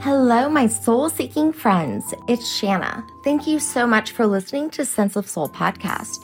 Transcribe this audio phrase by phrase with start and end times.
[0.00, 2.14] Hello, my soul seeking friends.
[2.28, 3.04] It's Shanna.
[3.24, 6.18] Thank you so much for listening to Sense of Soul podcast.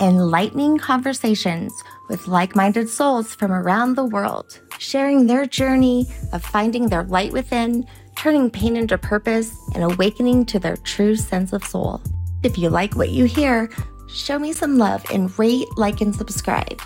[0.00, 1.72] Enlightening conversations
[2.08, 7.32] with like minded souls from around the world, sharing their journey of finding their light
[7.32, 7.84] within,
[8.16, 12.00] turning pain into purpose, and awakening to their true sense of soul.
[12.44, 13.68] If you like what you hear,
[14.08, 16.80] show me some love and rate, like, and subscribe.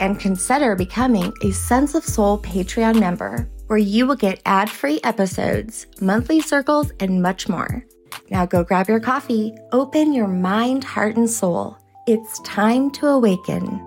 [0.00, 4.98] And consider becoming a Sense of Soul Patreon member where you will get ad free
[5.04, 7.84] episodes, monthly circles, and much more.
[8.30, 11.78] Now go grab your coffee, open your mind, heart, and soul.
[12.06, 13.84] It's time to awaken.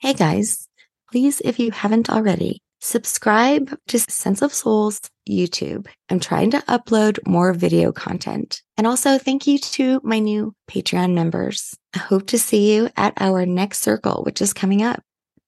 [0.00, 0.68] Hey guys,
[1.10, 5.86] please, if you haven't already, subscribe to Sense of Soul's YouTube.
[6.10, 8.62] I'm trying to upload more video content.
[8.76, 11.76] And also, thank you to my new Patreon members.
[11.94, 15.00] I hope to see you at our next circle, which is coming up.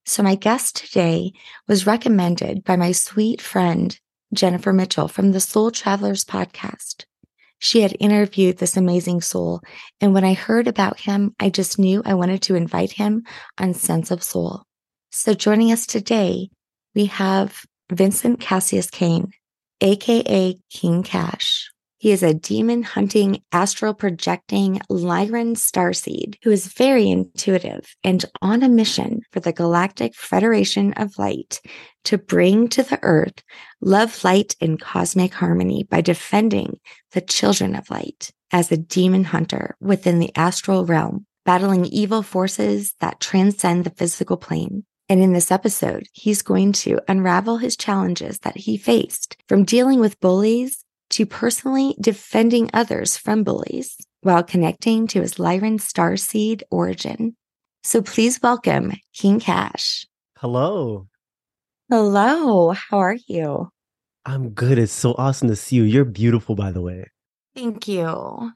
[0.06, 1.32] So my guest today
[1.66, 3.98] was recommended by my sweet friend,
[4.34, 7.04] Jennifer Mitchell from the Soul Travelers podcast.
[7.58, 9.62] She had interviewed this amazing soul.
[10.00, 13.22] And when I heard about him, I just knew I wanted to invite him
[13.58, 14.64] on Sense of Soul.
[15.10, 16.50] So joining us today,
[16.94, 19.32] we have Vincent Cassius Cain,
[19.80, 21.70] aka King Cash.
[22.04, 28.62] He is a demon hunting, astral projecting Lyran starseed who is very intuitive and on
[28.62, 31.62] a mission for the Galactic Federation of Light
[32.04, 33.42] to bring to the earth
[33.80, 36.78] love, light, and cosmic harmony by defending
[37.12, 42.92] the children of light as a demon hunter within the astral realm, battling evil forces
[43.00, 44.84] that transcend the physical plane.
[45.08, 50.00] And in this episode, he's going to unravel his challenges that he faced from dealing
[50.00, 50.83] with bullies
[51.14, 57.36] to personally defending others from bullies while connecting to his Lyran starseed origin.
[57.84, 60.06] So please welcome King Cash.
[60.38, 61.06] Hello.
[61.88, 62.72] Hello.
[62.72, 63.68] How are you?
[64.26, 64.76] I'm good.
[64.76, 65.84] It's so awesome to see you.
[65.84, 67.04] You're beautiful, by the way.
[67.54, 68.50] Thank you.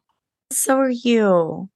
[0.51, 1.70] So are you.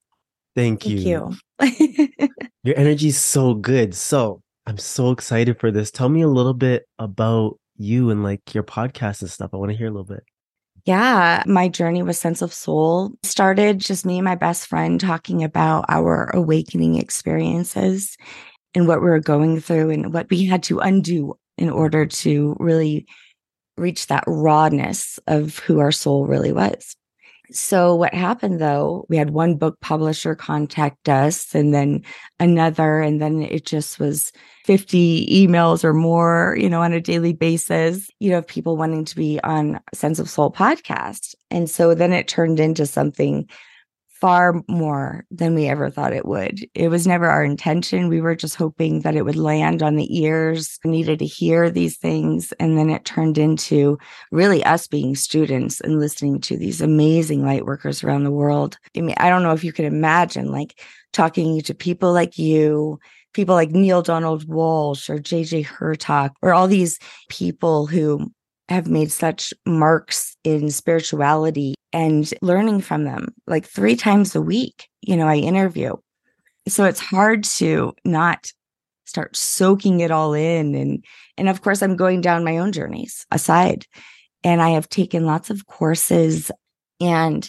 [0.57, 1.37] Thank you.
[1.61, 2.29] Thank you.
[2.65, 3.95] Your energy is so good.
[3.95, 5.92] So I'm so excited for this.
[5.92, 9.51] Tell me a little bit about you and like your podcast and stuff.
[9.53, 10.25] I want to hear a little bit.
[10.85, 15.45] Yeah, my journey with Sense of Soul started just me and my best friend talking
[15.45, 18.17] about our awakening experiences
[18.75, 22.57] and what we were going through and what we had to undo in order to
[22.59, 23.07] really
[23.77, 26.97] reach that rawness of who our soul really was.
[27.55, 32.02] So what happened though, we had one book publisher contact us and then
[32.40, 34.33] another, and then it just was
[34.64, 39.05] 50 emails or more, you know, on a daily basis, you know, of people wanting
[39.05, 41.35] to be on Sense of Soul podcast.
[41.51, 43.48] And so then it turned into something
[44.23, 46.65] far more than we ever thought it would.
[46.75, 48.07] It was never our intention.
[48.07, 51.99] We were just hoping that it would land on the ears, needed to hear these
[51.99, 52.53] things.
[52.61, 53.99] And then it turned into
[54.31, 58.79] really us being students and listening to these amazing light workers around the world.
[58.97, 60.81] I mean, I don't know if you can imagine like
[61.13, 63.01] talking to people like you,
[63.33, 68.31] people like Neale Donald Walsch or JJ Hurtak, or all these people who
[68.73, 74.89] have made such marks in spirituality and learning from them like three times a week.
[75.01, 75.95] You know, I interview.
[76.69, 78.51] So it's hard to not
[79.05, 80.75] start soaking it all in.
[80.75, 81.05] And,
[81.37, 83.87] and of course, I'm going down my own journeys aside.
[84.45, 86.51] And I have taken lots of courses
[87.01, 87.49] and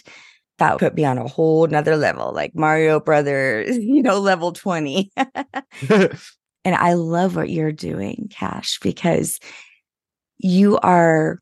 [0.58, 5.10] that put me on a whole nother level, like Mario Brothers, you know, level 20.
[5.16, 6.16] and
[6.64, 9.40] I love what you're doing, Cash, because
[10.38, 11.38] you are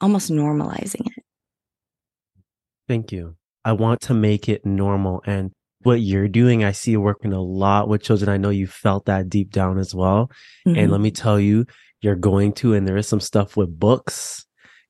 [0.00, 1.24] almost normalizing it.
[2.88, 3.36] Thank you.
[3.64, 5.22] I want to make it normal.
[5.24, 5.52] And
[5.82, 8.28] what you're doing, I see you working a lot with children.
[8.28, 10.30] I know you felt that deep down as well.
[10.66, 10.78] Mm-hmm.
[10.78, 11.66] And let me tell you,
[12.00, 14.44] you're going to, and there is some stuff with books.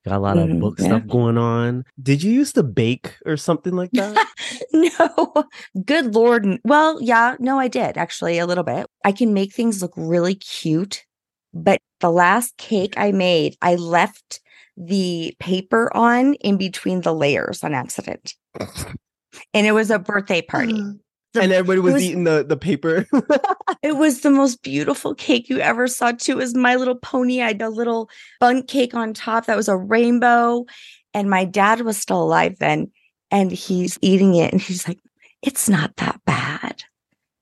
[0.05, 0.85] Got a lot of mm-hmm, book yeah.
[0.85, 1.85] stuff going on.
[2.01, 4.27] Did you used to bake or something like that?
[4.73, 5.45] no.
[5.85, 6.59] Good Lord.
[6.65, 8.87] Well, yeah, no, I did actually a little bit.
[9.05, 11.05] I can make things look really cute,
[11.53, 14.41] but the last cake I made, I left
[14.75, 18.33] the paper on in between the layers on accident.
[18.59, 20.73] and it was a birthday party.
[20.73, 20.99] Mm.
[21.31, 23.07] The, and everybody was, was, eating the, the paper.
[23.81, 26.33] it was the most beautiful cake you ever saw, too.
[26.33, 27.41] It was My Little Pony.
[27.41, 28.09] I had a little
[28.41, 30.65] Bundt cake on top that was a rainbow.
[31.13, 32.91] And my dad was still alive then.
[33.31, 34.51] And he's eating it.
[34.51, 34.99] And he's like,
[35.41, 36.83] it's not that bad.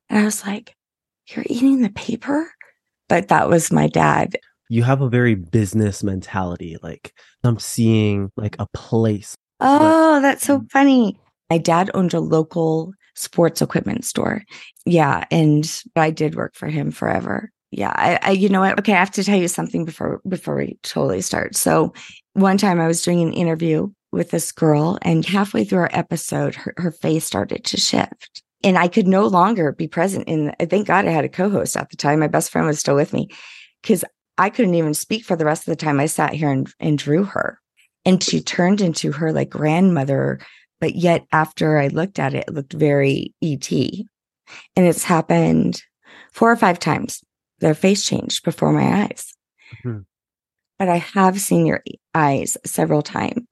[0.07, 0.75] And I was like,
[1.27, 2.53] you're eating the paper?
[3.09, 4.37] But that was my dad
[4.71, 6.77] you have a very business mentality.
[6.81, 7.13] Like
[7.43, 9.35] I'm seeing like a place.
[9.59, 10.71] Oh, that's so mm.
[10.71, 11.19] funny.
[11.49, 14.43] My dad owned a local sports equipment store.
[14.85, 15.25] Yeah.
[15.29, 17.51] And I did work for him forever.
[17.71, 18.79] Yeah, I, I, you know what?
[18.79, 21.55] Okay, I have to tell you something before before we totally start.
[21.55, 21.93] So,
[22.33, 26.53] one time I was doing an interview with this girl, and halfway through our episode,
[26.55, 30.27] her, her face started to shift, and I could no longer be present.
[30.27, 32.19] In thank God I had a co-host at the time.
[32.19, 33.29] My best friend was still with me
[33.81, 34.03] because
[34.41, 35.99] I couldn't even speak for the rest of the time.
[35.99, 37.59] I sat here and, and drew her,
[38.05, 40.39] and she turned into her like grandmother.
[40.79, 45.83] But yet, after I looked at it, it looked very ET, and it's happened
[46.33, 47.21] four or five times.
[47.59, 49.31] Their face changed before my eyes.
[49.75, 49.99] Mm-hmm.
[50.79, 51.83] But I have seen your
[52.15, 53.45] eyes several times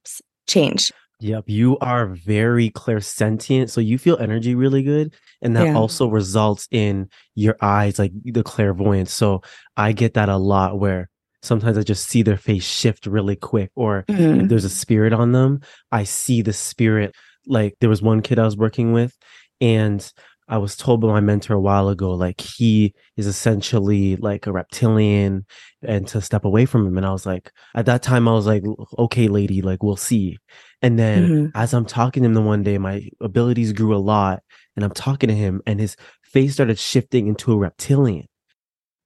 [0.48, 0.90] change.
[1.20, 5.74] Yep, you are very clairsentient, so you feel energy really good, and that yeah.
[5.74, 9.12] also results in your eyes, like the clairvoyance.
[9.12, 9.42] So
[9.76, 11.08] I get that a lot, where
[11.42, 14.48] sometimes I just see their face shift really quick, or mm-hmm.
[14.48, 15.60] there's a spirit on them.
[15.90, 17.14] I see the spirit.
[17.46, 19.16] Like there was one kid I was working with,
[19.60, 20.12] and
[20.50, 24.52] I was told by my mentor a while ago, like he is essentially like a
[24.52, 25.46] reptilian
[25.80, 26.96] and to step away from him.
[26.96, 28.64] And I was like, at that time, I was like,
[28.98, 30.38] okay, lady, like we'll see.
[30.82, 31.46] And then mm-hmm.
[31.54, 34.42] as I'm talking to him the one day, my abilities grew a lot
[34.76, 38.26] and I'm talking to him and his face started shifting into a reptilian.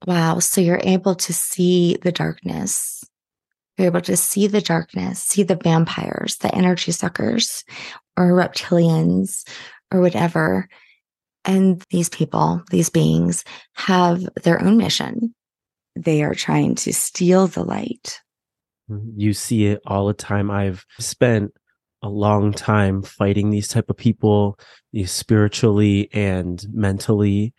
[0.06, 0.38] Wow.
[0.38, 3.02] So you're able to see the darkness.
[3.78, 7.64] You're able to see the darkness, see the vampires, the energy suckers,
[8.16, 9.48] or reptilians,
[9.90, 10.68] or whatever
[11.44, 13.44] and these people, these beings
[13.74, 15.34] have their own mission.
[15.94, 18.20] They are trying to steal the light.
[18.90, 19.20] Mm-hmm.
[19.20, 20.50] You see it all the time.
[20.50, 21.52] I've spent
[22.04, 24.58] a long time fighting these type of people
[24.94, 27.54] eh, spiritually and mentally.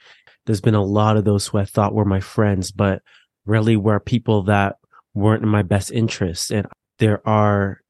[0.45, 3.01] There's been a lot of those who I thought were my friends, but
[3.45, 4.75] really were people that
[5.15, 6.51] weren't in my best interest.
[6.51, 6.67] And
[6.99, 7.81] there are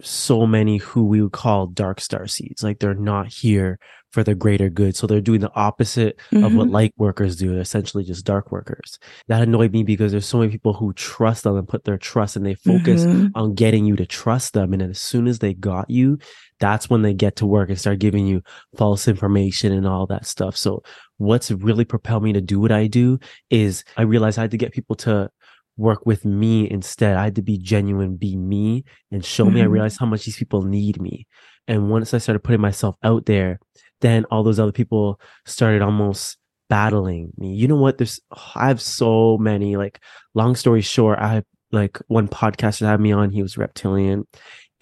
[0.00, 2.62] so many who we would call dark star seeds.
[2.62, 3.78] Like they're not here
[4.12, 4.94] for the greater good.
[4.94, 6.44] So they're doing the opposite mm-hmm.
[6.44, 6.74] of what mm-hmm.
[6.74, 7.50] light workers do.
[7.50, 8.98] They're essentially just dark workers.
[9.28, 12.36] That annoyed me because there's so many people who trust them and put their trust
[12.36, 13.28] and they focus mm-hmm.
[13.34, 14.74] on getting you to trust them.
[14.74, 16.18] And as soon as they got you,
[16.60, 18.42] that's when they get to work and start giving you
[18.76, 20.56] false information and all that stuff.
[20.56, 20.82] So
[21.16, 23.18] what's really propelled me to do what I do
[23.48, 25.30] is I realized I had to get people to
[25.78, 27.16] work with me instead.
[27.16, 29.54] I had to be genuine, be me and show mm-hmm.
[29.54, 29.60] me.
[29.60, 29.72] I mm-hmm.
[29.72, 31.26] realized how much these people need me.
[31.68, 33.60] And once I started putting myself out there,
[34.02, 36.36] then all those other people started almost
[36.68, 37.54] battling me.
[37.54, 37.98] You know what?
[37.98, 40.00] There's, oh, I have so many, like,
[40.34, 44.26] long story short, I have like one podcaster had me on, he was reptilian.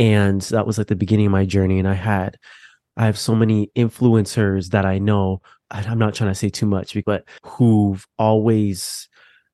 [0.01, 1.79] And that was like the beginning of my journey.
[1.79, 2.37] And I had,
[2.97, 5.43] I have so many influencers that I know.
[5.71, 9.09] I'm not trying to say too much, but who've always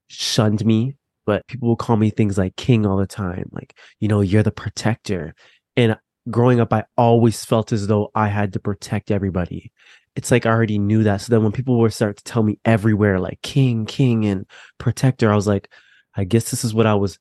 [0.08, 0.96] shunned me
[1.26, 3.50] but people will call me things like king all the time.
[3.52, 5.34] Like, you know, you're the protector.
[5.76, 5.98] And
[6.31, 9.73] growing up, I always felt as though I had to protect everybody.
[10.14, 11.20] It's like I already knew that.
[11.20, 14.46] So then when people were start to tell me everywhere, like king, king, and
[14.78, 15.70] protector, I was like,
[16.17, 17.19] I guess this is what I was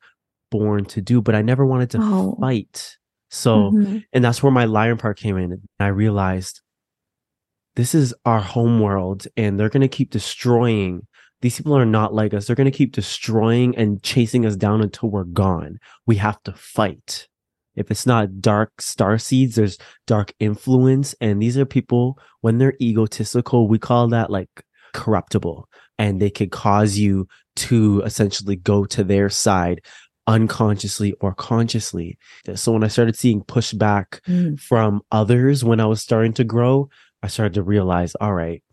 [0.49, 2.37] born to do, but I never wanted to oh.
[2.39, 2.97] fight.
[3.29, 3.97] So, mm-hmm.
[4.13, 5.61] and that's where my lion part came in.
[5.79, 6.61] I realized
[7.75, 11.05] this is our home world and they're going to keep destroying
[11.41, 12.47] these people are not like us.
[12.47, 15.79] They're going to keep destroying and chasing us down until we're gone.
[16.07, 17.27] We have to fight.
[17.75, 19.77] If it's not dark star seeds, there's
[20.07, 21.15] dark influence.
[21.21, 24.49] And these are people, when they're egotistical, we call that like
[24.93, 25.67] corruptible.
[25.97, 27.27] And they could cause you
[27.57, 29.81] to essentially go to their side
[30.27, 32.17] unconsciously or consciously.
[32.55, 34.59] So when I started seeing pushback mm.
[34.59, 36.89] from others when I was starting to grow,
[37.21, 38.63] I started to realize, all right,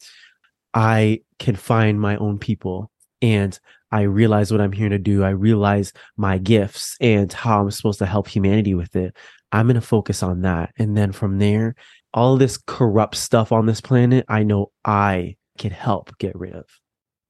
[0.74, 2.90] I can find my own people
[3.20, 3.58] and
[3.92, 5.22] I realize what I'm here to do.
[5.22, 9.14] I realize my gifts and how I'm supposed to help humanity with it.
[9.52, 10.72] I'm going to focus on that.
[10.78, 11.74] And then from there,
[12.14, 16.64] all this corrupt stuff on this planet, I know I can help get rid of.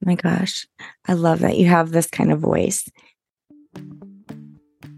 [0.05, 0.67] My gosh,
[1.07, 2.89] I love that you have this kind of voice.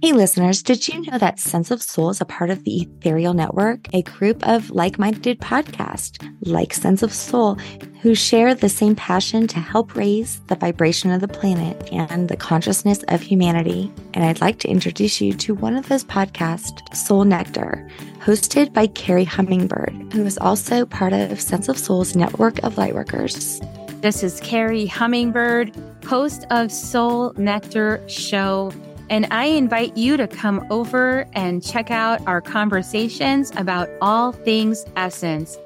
[0.03, 3.33] Hey, listeners, did you know that Sense of Soul is a part of the Ethereal
[3.33, 7.55] Network, a group of like minded podcasts like Sense of Soul
[8.03, 12.37] who share the same passion to help raise the vibration of the planet and the
[12.37, 13.91] consciousness of humanity?
[14.13, 18.89] And I'd like to introduce you to one of those podcasts, Soul Nectar, hosted by
[18.89, 23.61] Carrie Hummingbird, who is also part of Sense of Soul's network of lightworkers.
[24.03, 25.75] This is Carrie Hummingbird,
[26.05, 28.71] host of Soul Nectar Show
[29.11, 34.85] and I invite you to come over and check out our conversations about all things
[34.97, 35.59] essence.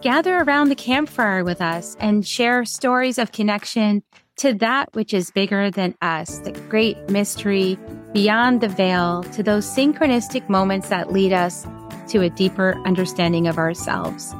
[0.00, 4.02] Gather around the campfire with us and share stories of connection
[4.36, 7.78] to that which is bigger than us, the great mystery
[8.12, 11.66] beyond the veil, to those synchronistic moments that lead us
[12.08, 14.34] to a deeper understanding of ourselves.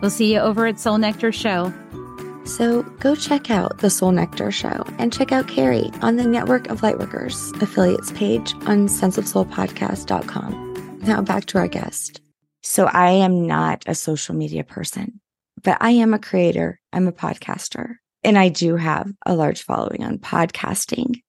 [0.00, 1.72] We'll see you over at Soul Nectar Show.
[2.48, 6.70] So go check out the Soul Nectar Show and check out Carrie on the Network
[6.70, 11.00] of Lightworkers affiliates page on senseofsoulpodcast.com.
[11.02, 12.22] Now back to our guest.
[12.62, 15.20] So I am not a social media person,
[15.62, 16.80] but I am a creator.
[16.90, 21.20] I'm a podcaster and I do have a large following on podcasting.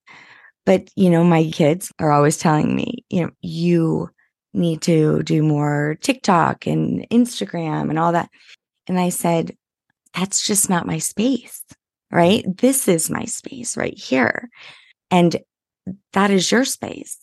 [0.65, 4.09] But, you know, my kids are always telling me, you know, you
[4.53, 8.29] need to do more TikTok and Instagram and all that.
[8.87, 9.57] And I said,
[10.13, 11.63] that's just not my space,
[12.11, 12.45] right?
[12.57, 14.49] This is my space right here.
[15.11, 15.37] And
[16.13, 17.17] that is your space.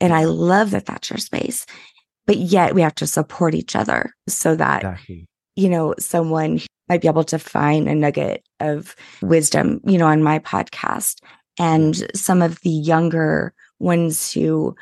[0.00, 1.66] And I love that that's your space.
[2.26, 5.26] But yet we have to support each other so that, exactly.
[5.56, 10.22] you know, someone might be able to find a nugget of wisdom, you know, on
[10.22, 11.20] my podcast.
[11.58, 14.76] And some of the younger ones who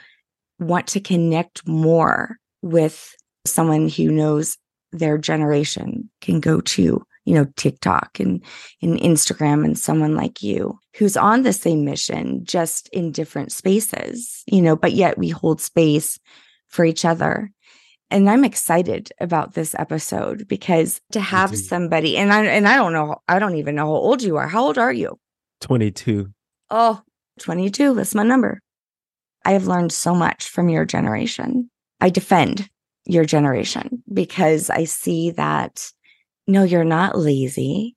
[0.58, 3.14] want to connect more with
[3.46, 4.56] someone who knows
[4.92, 8.42] their generation can go to you know tiktok and,
[8.80, 14.42] and instagram and someone like you who's on the same mission just in different spaces
[14.47, 16.18] you know but yet we hold space
[16.68, 17.50] for each other.
[18.11, 22.92] And i'm excited about this episode because to have somebody and i and i don't
[22.92, 24.47] know i don't even know how old you are.
[24.47, 25.18] How old are you?
[25.62, 26.30] 22
[26.71, 27.02] oh
[27.40, 28.61] 22 that's my number.
[29.45, 31.68] I have learned so much from your generation.
[32.00, 32.68] I defend
[33.06, 35.90] your generation because I see that
[36.46, 37.96] no, you're not lazy.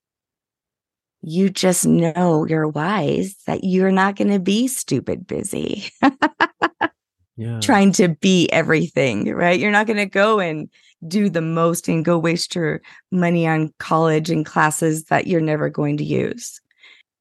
[1.21, 5.89] You just know you're wise that you're not going to be stupid busy.
[7.37, 7.59] yeah.
[7.59, 9.59] Trying to be everything, right?
[9.59, 10.69] You're not going to go and
[11.07, 15.69] do the most and go waste your money on college and classes that you're never
[15.69, 16.59] going to use.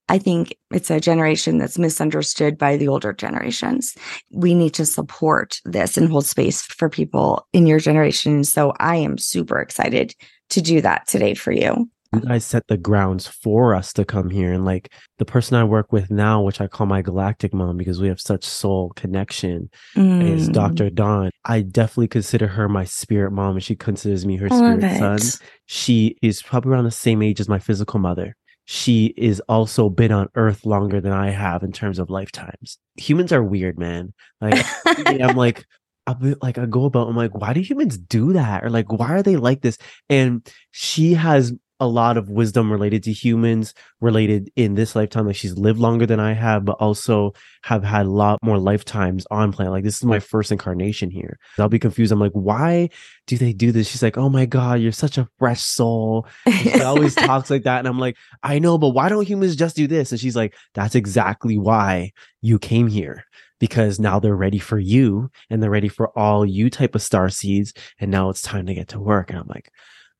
[0.08, 3.94] I think it's a generation that's misunderstood by the older generations.
[4.32, 8.44] We need to support this and hold space for people in your generation.
[8.44, 10.14] So I am super excited
[10.50, 11.88] to do that today for you.
[12.14, 14.50] You guys set the grounds for us to come here.
[14.50, 18.00] And like the person I work with now, which I call my galactic mom because
[18.00, 20.26] we have such soul connection, mm.
[20.26, 20.88] is Dr.
[20.88, 21.30] Dawn.
[21.44, 25.18] I definitely consider her my spirit mom and she considers me her spirit son.
[25.66, 28.34] She is probably around the same age as my physical mother
[28.70, 32.76] she is also been on earth longer than I have in terms of lifetimes.
[32.98, 34.12] Humans are weird, man.
[34.42, 35.64] Like I'm like
[36.08, 38.64] I'll be like I go about I'm like why do humans do that?
[38.64, 39.76] or like why are they like this?
[40.08, 45.36] And she has a lot of wisdom related to humans related in this lifetime like
[45.36, 49.52] she's lived longer than i have but also have had a lot more lifetimes on
[49.52, 51.38] planet like this is my first incarnation here.
[51.56, 52.10] I'll be confused.
[52.10, 52.88] I'm like why
[53.26, 53.88] do they do this?
[53.88, 56.26] She's like oh my god you're such a fresh soul.
[56.48, 59.76] She always talks like that and i'm like i know but why don't humans just
[59.76, 60.10] do this?
[60.10, 63.24] And she's like that's exactly why you came here
[63.58, 67.28] because now they're ready for you and they're ready for all you type of star
[67.28, 69.70] seeds and now it's time to get to work and i'm like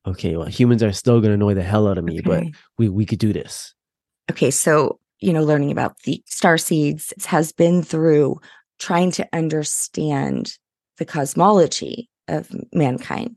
[0.05, 2.21] okay, well, humans are still going to annoy the hell out of me, okay.
[2.23, 2.43] but
[2.77, 3.73] we we could do this.
[4.31, 8.39] Okay, so you know, learning about the star seeds has been through
[8.79, 10.57] trying to understand
[10.97, 13.35] the cosmology of mankind,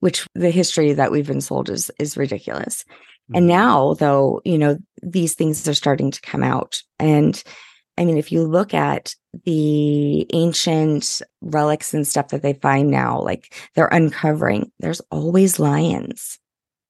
[0.00, 2.84] which the history that we've been sold is is ridiculous.
[2.84, 3.36] Mm-hmm.
[3.36, 7.42] And now, though, you know, these things are starting to come out, and
[7.98, 9.14] I mean, if you look at
[9.44, 16.38] the ancient relics and stuff that they find now, like they're uncovering, there's always lions.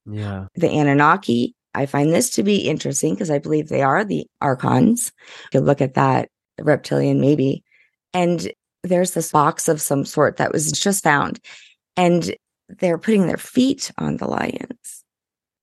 [0.05, 0.47] Yeah.
[0.55, 5.13] The Anunnaki, I find this to be interesting because I believe they are the archons.
[5.53, 6.29] You look at that,
[6.61, 7.65] reptilian maybe.
[8.13, 11.41] And there's this box of some sort that was just found.
[11.97, 12.35] And
[12.69, 15.05] they're putting their feet on the lions.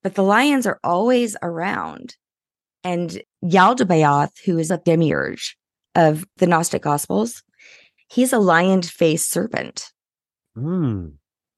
[0.01, 2.15] But the lions are always around.
[2.83, 5.57] And Yaldabaoth, who is a demiurge
[5.93, 7.43] of the Gnostic Gospels,
[8.09, 9.91] he's a lion faced serpent.
[10.57, 11.13] Mm.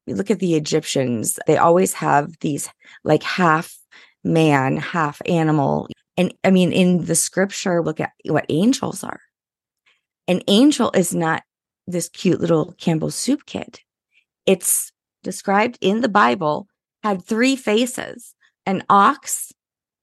[0.06, 2.68] You look at the Egyptians, they always have these
[3.04, 3.76] like half
[4.24, 5.88] man, half animal.
[6.16, 9.20] And I mean, in the scripture, look at what angels are.
[10.26, 11.42] An angel is not
[11.86, 13.80] this cute little Campbell soup kid.
[14.46, 14.92] It's
[15.22, 16.68] described in the Bible,
[17.02, 18.34] had three faces
[18.66, 19.52] an ox,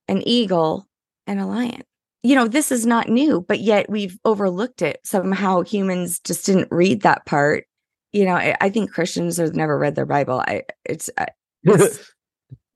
[0.08, 0.88] an eagle,
[1.26, 1.82] and a lion.
[2.22, 5.00] You know, this is not new, but yet we've overlooked it.
[5.04, 7.66] Somehow humans just didn't read that part.
[8.12, 10.42] You know, I, I think Christians have never read their Bible.
[10.46, 11.26] I it's, uh,
[11.64, 12.12] it's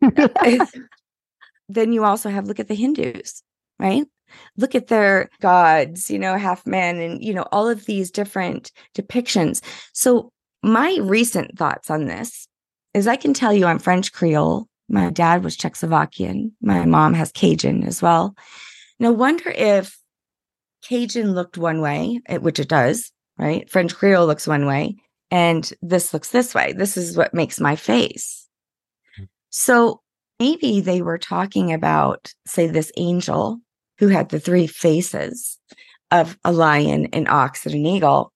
[1.68, 3.42] then you also have look at the Hindus,
[3.78, 4.06] right?
[4.56, 8.70] Look at their gods, you know, half man and you know all of these different
[8.96, 9.62] depictions.
[9.92, 10.30] So
[10.62, 12.46] my recent thoughts on this
[12.94, 16.50] is I can tell you I'm French Creole my dad was Czechoslovakian.
[16.60, 18.34] My mom has Cajun as well.
[18.98, 19.96] No wonder if
[20.82, 23.70] Cajun looked one way, eh, which it does, right?
[23.70, 24.96] French Creole looks one way,
[25.30, 26.72] and this looks this way.
[26.72, 28.48] This is what makes my face.
[29.50, 30.00] So
[30.38, 33.58] maybe they were talking about, say, this angel
[33.98, 35.58] who had the three faces
[36.10, 38.32] of a lion, an ox, and an eagle.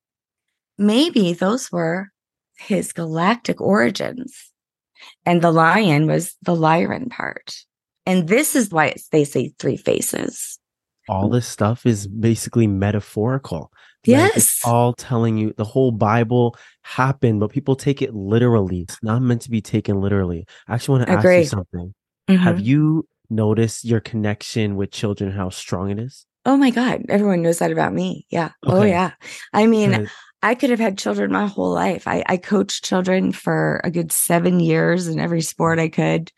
[0.78, 2.10] Maybe those were
[2.58, 4.52] his galactic origins.
[5.26, 7.56] And the lion was the Lyran part.
[8.06, 10.58] And this is why they say three faces.
[11.08, 13.70] All this stuff is basically metaphorical.
[14.06, 14.36] Yes.
[14.36, 18.80] it's all telling you the whole Bible happened, but people take it literally.
[18.80, 20.46] It's not meant to be taken literally.
[20.68, 21.94] I actually want to ask you something.
[22.28, 22.42] Mm-hmm.
[22.42, 26.26] Have you noticed your connection with children, how strong it is?
[26.46, 27.02] Oh my God.
[27.08, 28.26] Everyone knows that about me.
[28.28, 28.50] Yeah.
[28.64, 28.80] Oh, okay.
[28.80, 29.12] Oh, yeah.
[29.52, 30.08] I mean,
[30.44, 32.06] I could have had children my whole life.
[32.06, 36.30] I, I coached children for a good seven years in every sport I could.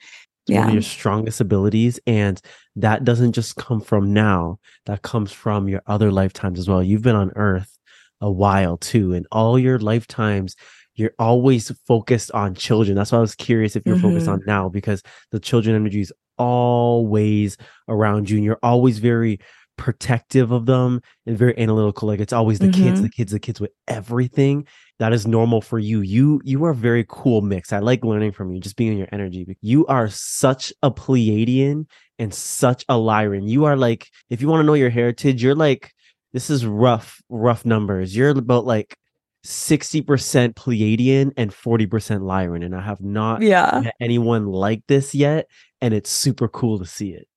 [0.46, 0.70] Yeah.
[0.70, 1.98] Your strongest abilities.
[2.06, 2.40] And
[2.76, 6.84] that doesn't just come from now, that comes from your other lifetimes as well.
[6.84, 7.76] You've been on earth
[8.20, 9.12] a while too.
[9.12, 10.54] And all your lifetimes,
[10.94, 12.94] you're always focused on children.
[12.94, 14.06] That's why I was curious if you're mm-hmm.
[14.06, 17.56] focused on now because the children energy is always
[17.88, 19.40] around you and you're always very
[19.76, 22.84] protective of them and very analytical like it's always the mm-hmm.
[22.84, 24.66] kids the kids the kids with everything
[24.98, 26.00] that is normal for you.
[26.00, 27.72] You you are a very cool mix.
[27.72, 29.46] I like learning from you just being in your energy.
[29.60, 31.86] You are such a pleiadian
[32.18, 33.48] and such a lyran.
[33.48, 35.92] You are like if you want to know your heritage you're like
[36.32, 38.16] this is rough rough numbers.
[38.16, 38.96] You're about like
[39.44, 41.88] 60% pleiadian and 40%
[42.22, 43.82] lyran and i have not yeah.
[43.84, 45.46] met anyone like this yet
[45.80, 47.28] and it's super cool to see it.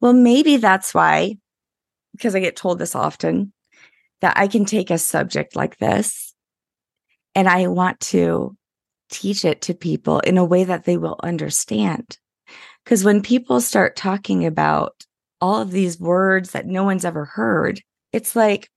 [0.00, 1.36] Well maybe that's why
[2.12, 3.52] because I get told this often,
[4.20, 6.34] that I can take a subject like this
[7.34, 8.56] and I want to
[9.10, 12.18] teach it to people in a way that they will understand.
[12.84, 15.04] Because when people start talking about
[15.40, 17.80] all of these words that no one's ever heard,
[18.12, 18.68] it's like,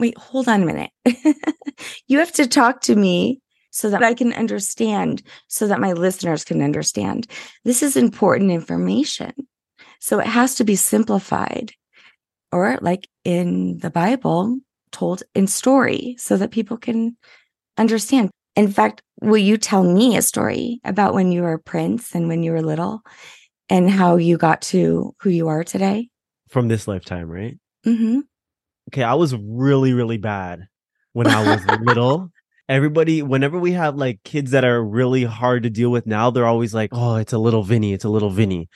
[0.00, 0.90] wait, hold on a minute.
[2.06, 6.44] you have to talk to me so that I can understand, so that my listeners
[6.44, 7.26] can understand.
[7.64, 9.32] This is important information.
[10.00, 11.72] So it has to be simplified
[12.52, 14.58] or like in the Bible,
[14.90, 17.16] told in story so that people can
[17.76, 18.30] understand.
[18.56, 22.28] In fact, will you tell me a story about when you were a prince and
[22.28, 23.02] when you were little
[23.68, 26.08] and how you got to who you are today?
[26.48, 27.56] From this lifetime, right?
[27.86, 28.20] Mm-hmm.
[28.90, 30.66] Okay, I was really, really bad
[31.12, 32.30] when I was little.
[32.68, 36.46] Everybody, whenever we have like kids that are really hard to deal with now, they're
[36.46, 38.68] always like, oh, it's a little Vinny, it's a little Vinny.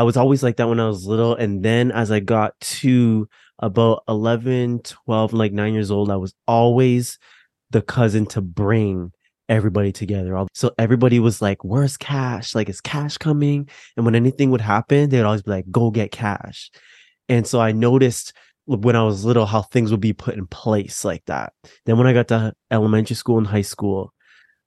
[0.00, 1.34] I was always like that when I was little.
[1.34, 6.32] And then as I got to about 11, 12, like nine years old, I was
[6.48, 7.18] always
[7.68, 9.12] the cousin to bring
[9.50, 10.42] everybody together.
[10.54, 12.54] So everybody was like, where's cash?
[12.54, 13.68] Like, is cash coming?
[13.94, 16.70] And when anything would happen, they'd always be like, go get cash.
[17.28, 18.32] And so I noticed
[18.64, 21.52] when I was little how things would be put in place like that.
[21.84, 24.14] Then when I got to elementary school and high school,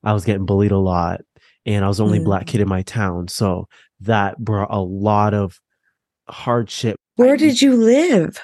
[0.04, 1.22] I was getting bullied a lot
[1.66, 2.26] and I was the only mm.
[2.26, 3.28] black kid in my town.
[3.28, 3.68] So
[4.02, 5.60] that brought a lot of
[6.28, 6.98] hardship.
[7.16, 8.40] Where did you live?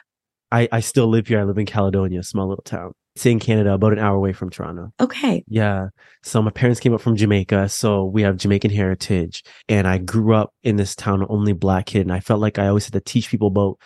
[0.52, 1.40] I, I still live here.
[1.40, 2.94] I live in Caledonia, small little town.
[3.16, 4.94] It's in Canada, about an hour away from Toronto.
[5.00, 5.44] Okay.
[5.48, 5.88] Yeah.
[6.24, 7.70] So my parents came up from Jamaica.
[7.70, 9.44] So we have Jamaican heritage.
[9.68, 12.04] And I grew up in this town, only black kid.
[12.04, 13.78] And I felt like I always had to teach people about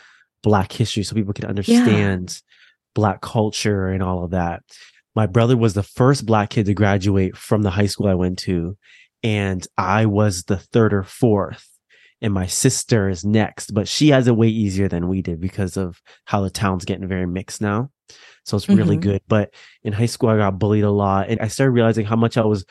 [0.43, 2.54] black history so people could understand yeah.
[2.93, 4.62] black culture and all of that.
[5.15, 8.39] My brother was the first black kid to graduate from the high school I went
[8.39, 8.78] to
[9.24, 11.68] and I was the third or fourth.
[12.22, 15.76] And my sister is next, but she has it way easier than we did because
[15.76, 17.90] of how the town's getting very mixed now.
[18.46, 19.10] So it's really mm-hmm.
[19.10, 19.22] good.
[19.28, 21.28] But in high school, I got bullied a lot.
[21.30, 22.66] And I started realizing how much I was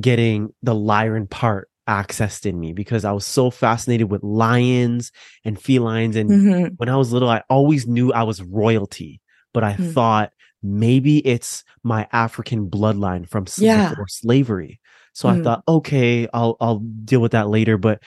[0.00, 5.12] getting the lion part accessed in me because I was so fascinated with lions
[5.44, 6.16] and felines.
[6.16, 6.74] And mm-hmm.
[6.76, 9.20] when I was little, I always knew I was royalty,
[9.52, 9.92] but I mm-hmm.
[9.92, 13.94] thought maybe it's my African bloodline from yeah.
[14.08, 14.80] slavery.
[15.12, 15.40] So mm.
[15.40, 17.78] I thought, okay, I'll I'll deal with that later.
[17.78, 18.02] But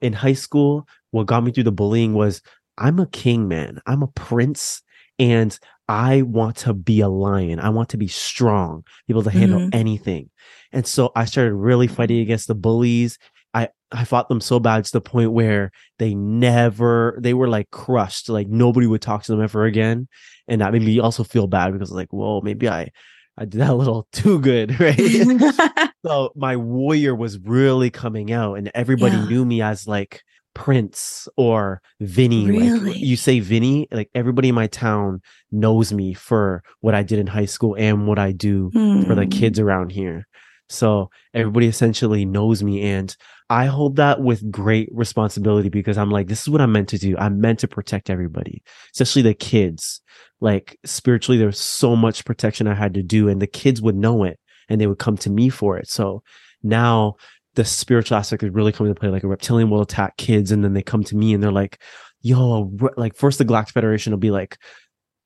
[0.00, 2.42] in high school, what got me through the bullying was
[2.76, 3.80] I'm a king, man.
[3.86, 4.82] I'm a prince,
[5.18, 5.58] and
[5.88, 7.60] I want to be a lion.
[7.60, 9.70] I want to be strong, able to handle mm-hmm.
[9.72, 10.30] anything.
[10.72, 13.18] And so I started really fighting against the bullies.
[13.54, 17.70] I I fought them so bad to the point where they never they were like
[17.70, 18.28] crushed.
[18.28, 20.08] Like nobody would talk to them ever again.
[20.46, 22.90] And that made me also feel bad because like, whoa, maybe I
[23.38, 25.90] I did that a little too good, right?
[26.06, 29.26] so my warrior was really coming out, and everybody yeah.
[29.26, 30.22] knew me as like
[30.54, 32.46] Prince or Vinny.
[32.46, 32.92] Really?
[32.92, 35.22] Like, you say Vinny, like everybody in my town
[35.52, 39.06] knows me for what I did in high school and what I do mm.
[39.06, 39.30] for the hmm.
[39.30, 40.26] kids around here.
[40.68, 42.82] So everybody essentially knows me.
[42.82, 43.16] And
[43.50, 46.98] I hold that with great responsibility because I'm like, this is what I'm meant to
[46.98, 47.16] do.
[47.16, 48.62] I'm meant to protect everybody,
[48.94, 50.02] especially the kids.
[50.40, 54.24] Like spiritually, there's so much protection I had to do, and the kids would know
[54.24, 55.88] it and they would come to me for it.
[55.88, 56.22] So
[56.62, 57.16] now
[57.54, 59.08] the spiritual aspect is really coming to play.
[59.08, 61.80] Like a reptilian will attack kids, and then they come to me and they're like,
[62.20, 64.58] "Yo, like first the Galactic Federation will be like."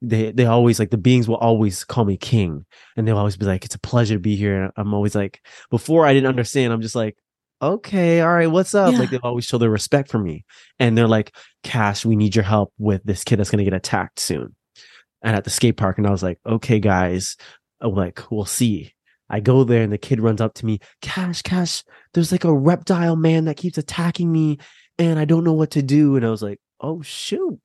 [0.04, 2.64] They they always like the beings will always call me king,
[2.96, 5.40] and they'll always be like, "It's a pleasure to be here." And I'm always like,
[5.70, 7.16] before I didn't understand, I'm just like,
[7.62, 8.92] okay, all right, what's up?
[8.92, 8.98] Yeah.
[8.98, 10.44] Like they've always show their respect for me.
[10.78, 14.18] And they're like, Cash, we need your help with this kid that's gonna get attacked
[14.18, 14.54] soon.
[15.22, 17.36] And at the skate park, and I was like, okay, guys,
[17.80, 18.92] I'm like, we'll see.
[19.30, 22.52] I go there and the kid runs up to me, Cash, Cash, there's like a
[22.52, 24.58] reptile man that keeps attacking me
[24.98, 26.16] and I don't know what to do.
[26.16, 27.58] And I was like, oh, shoot.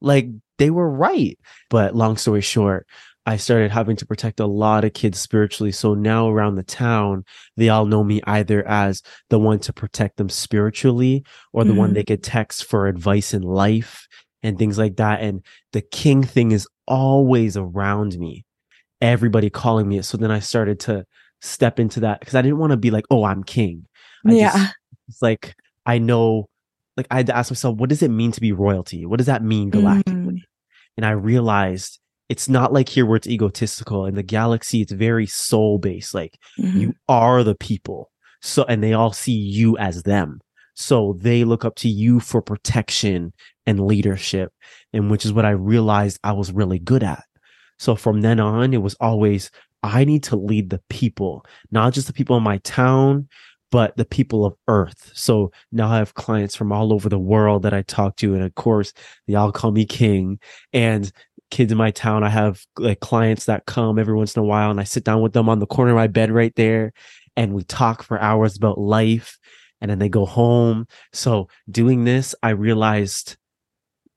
[0.00, 0.28] Like
[0.58, 1.38] they were right.
[1.70, 2.86] But long story short,
[3.26, 5.72] I started having to protect a lot of kids spiritually.
[5.72, 7.24] So now around the town,
[7.56, 11.78] they all know me either as the one to protect them spiritually or the mm-hmm.
[11.78, 14.06] one they could text for advice in life
[14.42, 15.22] and things like that.
[15.22, 18.44] And the king thing is always around me
[19.00, 20.02] everybody calling me.
[20.02, 21.04] So then I started to
[21.40, 23.86] step into that because I didn't want to be like, oh, I'm king.
[24.26, 24.52] I yeah.
[24.52, 24.74] Just,
[25.08, 26.48] it's like, I know,
[26.96, 29.04] like, I had to ask myself, what does it mean to be royalty?
[29.04, 30.26] What does that mean galactically?
[30.26, 30.42] Mm.
[30.96, 31.98] And I realized
[32.34, 34.06] it's not like here where it's egotistical.
[34.06, 36.14] In the galaxy, it's very soul based.
[36.14, 36.80] Like, mm-hmm.
[36.80, 38.10] you are the people.
[38.42, 40.40] So, and they all see you as them.
[40.74, 43.32] So they look up to you for protection
[43.66, 44.52] and leadership,
[44.92, 47.22] and which is what I realized I was really good at.
[47.78, 49.52] So from then on, it was always,
[49.84, 53.28] I need to lead the people, not just the people in my town,
[53.70, 55.12] but the people of earth.
[55.14, 58.34] So now I have clients from all over the world that I talk to.
[58.34, 58.92] And of course,
[59.28, 60.40] they all call me king
[60.72, 61.12] and
[61.50, 62.24] kids in my town.
[62.24, 65.22] I have like clients that come every once in a while and I sit down
[65.22, 66.92] with them on the corner of my bed right there
[67.36, 69.38] and we talk for hours about life
[69.80, 70.86] and then they go home.
[71.12, 73.36] So doing this, I realized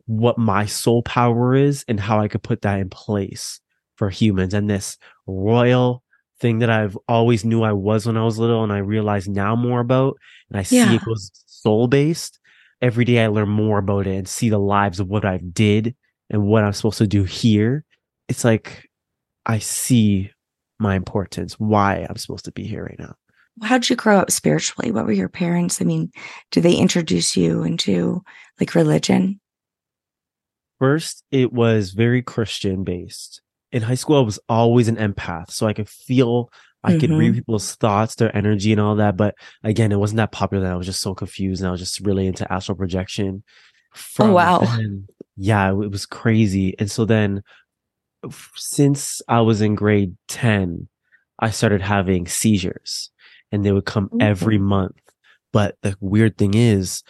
[0.06, 3.60] what my soul power is and how I could put that in place
[3.96, 6.04] for humans and this royal
[6.40, 9.56] thing that I've always knew I was when I was little and I realize now
[9.56, 10.18] more about
[10.50, 10.94] and I see yeah.
[10.94, 12.40] it was soul based.
[12.82, 15.96] Every day I learn more about it and see the lives of what I've did
[16.30, 17.84] and what I'm supposed to do here.
[18.28, 18.88] It's like
[19.46, 20.32] I see
[20.80, 23.16] my importance, why I'm supposed to be here right now.
[23.63, 24.92] How did you grow up spiritually?
[24.92, 25.82] What were your parents?
[25.82, 26.12] I mean,
[26.52, 28.22] did they introduce you into
[28.60, 29.40] like religion?
[30.80, 33.42] First, it was very Christian based.
[33.72, 35.50] In high school, I was always an empath.
[35.52, 36.52] So I could feel,
[36.84, 37.00] I mm-hmm.
[37.00, 37.36] could read mm-hmm.
[37.36, 39.18] people's thoughts, their energy and all that.
[39.18, 40.68] But again, it wasn't that popular.
[40.68, 43.44] I was just so confused and I was just really into astral projection.
[43.44, 44.60] Oh, From oh, wow.
[44.60, 46.76] Then, yeah, it was crazy.
[46.80, 47.43] And so then
[48.56, 50.88] since I was in grade 10,
[51.39, 53.12] I started having seizures
[53.52, 54.21] and they would come mm-hmm.
[54.21, 55.00] every month.
[55.54, 57.04] But the weird thing is,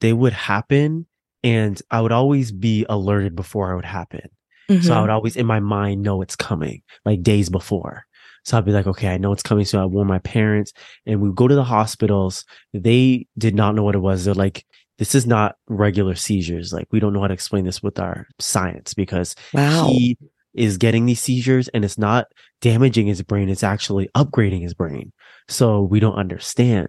[0.00, 1.06] they would happen
[1.42, 4.28] and I would always be alerted before it would happen.
[4.70, 4.82] Mm-hmm.
[4.82, 5.02] So I mm-hmm.
[5.02, 8.04] would always in my mind know it's coming like days before.
[8.44, 9.64] So I'd be like, okay, I know it's coming.
[9.64, 10.72] So I warn my parents
[11.04, 12.44] and we go to the hospitals.
[12.72, 14.24] They did not know what it was.
[14.24, 14.64] They're like,
[14.98, 16.72] this is not regular seizures.
[16.72, 19.86] Like we don't know how to explain this with our science because wow.
[19.88, 20.18] he
[20.54, 22.26] is getting these seizures and it's not
[22.60, 23.48] damaging his brain.
[23.48, 25.12] It's actually upgrading his brain.
[25.48, 26.88] So we don't understand.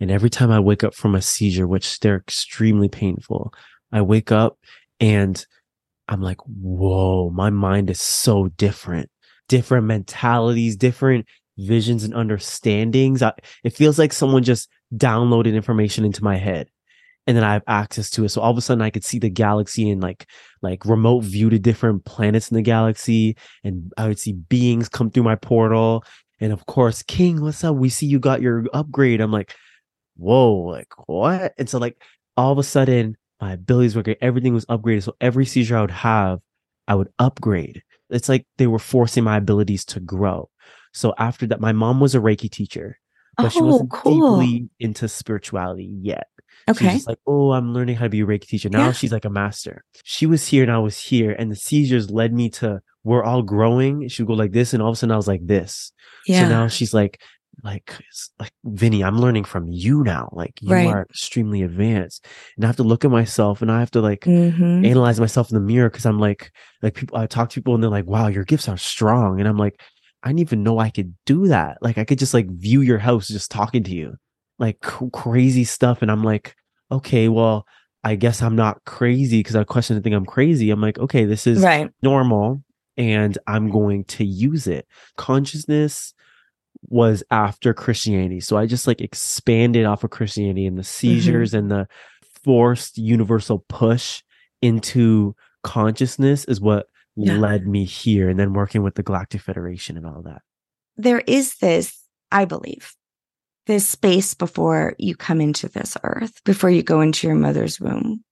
[0.00, 3.52] And every time I wake up from a seizure, which they're extremely painful,
[3.92, 4.58] I wake up
[4.98, 5.44] and
[6.08, 9.10] I'm like, whoa, my mind is so different.
[9.48, 11.26] Different mentalities, different
[11.58, 13.22] visions and understandings.
[13.22, 13.32] I,
[13.64, 16.68] it feels like someone just downloaded information into my head
[17.26, 18.30] and then I have access to it.
[18.30, 20.26] So all of a sudden I could see the galaxy and like
[20.62, 23.36] like remote view to different planets in the galaxy.
[23.62, 26.04] And I would see beings come through my portal.
[26.40, 27.76] And of course, King, what's up?
[27.76, 29.20] We see you got your upgrade.
[29.20, 29.54] I'm like,
[30.16, 31.52] whoa, like what?
[31.58, 32.02] And so like
[32.36, 34.18] all of a sudden my abilities were great.
[34.20, 35.02] Everything was upgraded.
[35.02, 36.40] So every seizure I would have,
[36.88, 37.82] I would upgrade.
[38.10, 40.50] It's like they were forcing my abilities to grow.
[40.92, 42.98] So after that, my mom was a Reiki teacher,
[43.36, 44.40] but oh, she wasn't cool.
[44.40, 46.28] deeply into spirituality yet.
[46.68, 46.92] Okay.
[46.92, 48.68] She's like, oh, I'm learning how to be a Reiki teacher.
[48.68, 48.92] Now yeah.
[48.92, 49.84] she's like a master.
[50.04, 53.42] She was here and I was here, and the seizures led me to we're all
[53.42, 54.08] growing.
[54.08, 55.92] She would go like this, and all of a sudden I was like this.
[56.26, 56.42] Yeah.
[56.42, 57.20] So now she's like,
[57.62, 57.94] like
[58.38, 60.28] like Vinny, I'm learning from you now.
[60.32, 60.86] Like you right.
[60.86, 62.26] are extremely advanced.
[62.56, 64.84] And I have to look at myself and I have to like mm-hmm.
[64.84, 66.50] analyze myself in the mirror because I'm like
[66.82, 69.40] like people I talk to people and they're like, wow, your gifts are strong.
[69.40, 69.80] And I'm like,
[70.22, 71.78] I didn't even know I could do that.
[71.80, 74.16] Like I could just like view your house just talking to you.
[74.58, 76.02] Like c- crazy stuff.
[76.02, 76.54] And I'm like,
[76.92, 77.66] okay, well,
[78.04, 80.70] I guess I'm not crazy because I question and think I'm crazy.
[80.70, 81.90] I'm like, okay, this is right.
[82.02, 82.62] normal
[82.96, 84.86] and I'm going to use it.
[85.16, 86.14] Consciousness
[86.82, 88.40] was after Christianity.
[88.40, 90.86] So I just like expanded off of Christianity and the mm-hmm.
[90.86, 91.58] seizures mm-hmm.
[91.58, 91.88] and the
[92.44, 94.22] forced universal push
[94.62, 97.36] into consciousness is what yeah.
[97.36, 100.42] led me here and then working with the Galactic Federation and all that.
[100.96, 101.98] There is this,
[102.30, 102.92] I believe,
[103.66, 108.24] this space before you come into this earth, before you go into your mother's womb,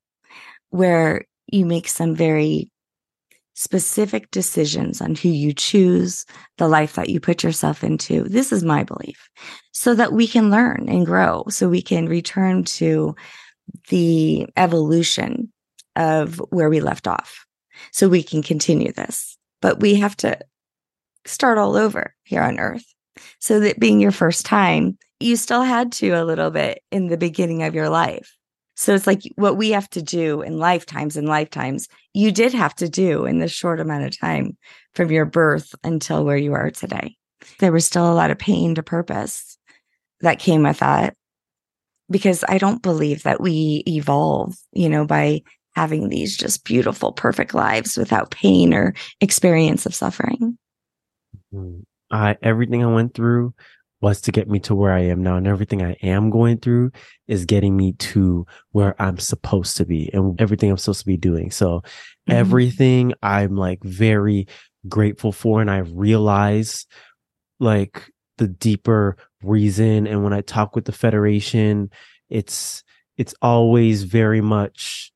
[0.70, 2.70] where you make some very
[3.54, 6.24] specific decisions on who you choose,
[6.58, 8.22] the life that you put yourself into.
[8.22, 9.28] This is my belief
[9.72, 13.16] so that we can learn and grow, so we can return to
[13.88, 15.52] the evolution
[15.96, 17.46] of where we left off,
[17.92, 19.36] so we can continue this.
[19.60, 20.38] But we have to
[21.24, 22.84] start all over here on earth.
[23.40, 27.16] So that being your first time, you still had to a little bit in the
[27.16, 28.34] beginning of your life.
[28.76, 32.76] So it's like what we have to do in lifetimes and lifetimes, you did have
[32.76, 34.56] to do in this short amount of time
[34.94, 37.16] from your birth until where you are today.
[37.58, 39.58] There was still a lot of pain to purpose
[40.20, 41.16] that came with that
[42.08, 45.42] because I don't believe that we evolve, you know, by
[45.78, 50.58] having these just beautiful, perfect lives without pain or experience of suffering.
[51.54, 51.80] Mm-hmm.
[52.10, 53.54] I everything I went through
[54.00, 55.36] was to get me to where I am now.
[55.36, 56.90] And everything I am going through
[57.28, 61.16] is getting me to where I'm supposed to be and everything I'm supposed to be
[61.16, 61.52] doing.
[61.52, 62.32] So mm-hmm.
[62.32, 64.48] everything I'm like very
[64.88, 65.60] grateful for.
[65.60, 66.86] And I realize
[67.60, 70.08] like the deeper reason.
[70.08, 71.90] And when I talk with the Federation,
[72.28, 72.82] it's,
[73.16, 75.12] it's always very much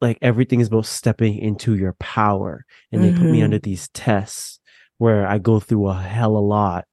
[0.00, 2.64] like everything is about stepping into your power.
[2.90, 3.10] And mm-hmm.
[3.14, 3.44] they put me mm-hmm.
[3.44, 4.60] under these tests
[4.98, 6.86] where I go through a hell a lot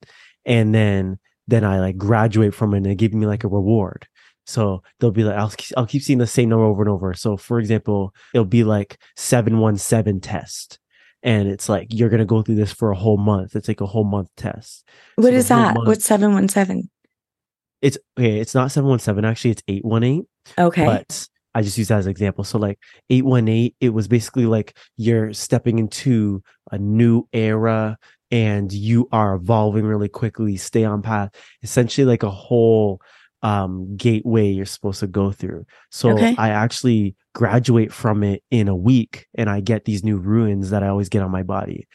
[0.45, 4.07] and then then I like graduate from it and they give me like a reward.
[4.45, 7.13] So they'll be like, I'll, I'll keep seeing the same number over and over.
[7.13, 10.79] So for example, it'll be like 717 test.
[11.23, 13.55] And it's like, you're going to go through this for a whole month.
[13.55, 14.87] It's like a whole month test.
[15.15, 15.75] What so is that?
[15.75, 16.89] Month, What's 717?
[17.81, 18.39] It's okay.
[18.39, 19.29] It's not 717.
[19.29, 20.27] Actually, it's 818.
[20.57, 20.85] Okay.
[20.85, 22.43] But I just use that as an example.
[22.43, 22.77] So like
[23.09, 27.97] 818, it was basically like you're stepping into a new era
[28.29, 31.31] and you are evolving really quickly, stay on path,
[31.63, 33.01] essentially like a whole
[33.41, 35.65] um gateway you're supposed to go through.
[35.89, 36.35] So okay.
[36.37, 40.83] I actually graduate from it in a week and I get these new runes that
[40.83, 41.87] I always get on my body.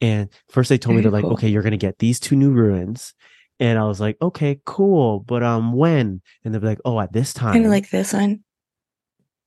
[0.00, 1.30] And first they told Very me they're cool.
[1.30, 3.14] like, okay, you're gonna get these two new runes.
[3.58, 5.18] And I was like, okay, cool.
[5.18, 6.22] But um when?
[6.44, 7.54] And they're like, oh, at this time.
[7.54, 8.44] Kind of like this one.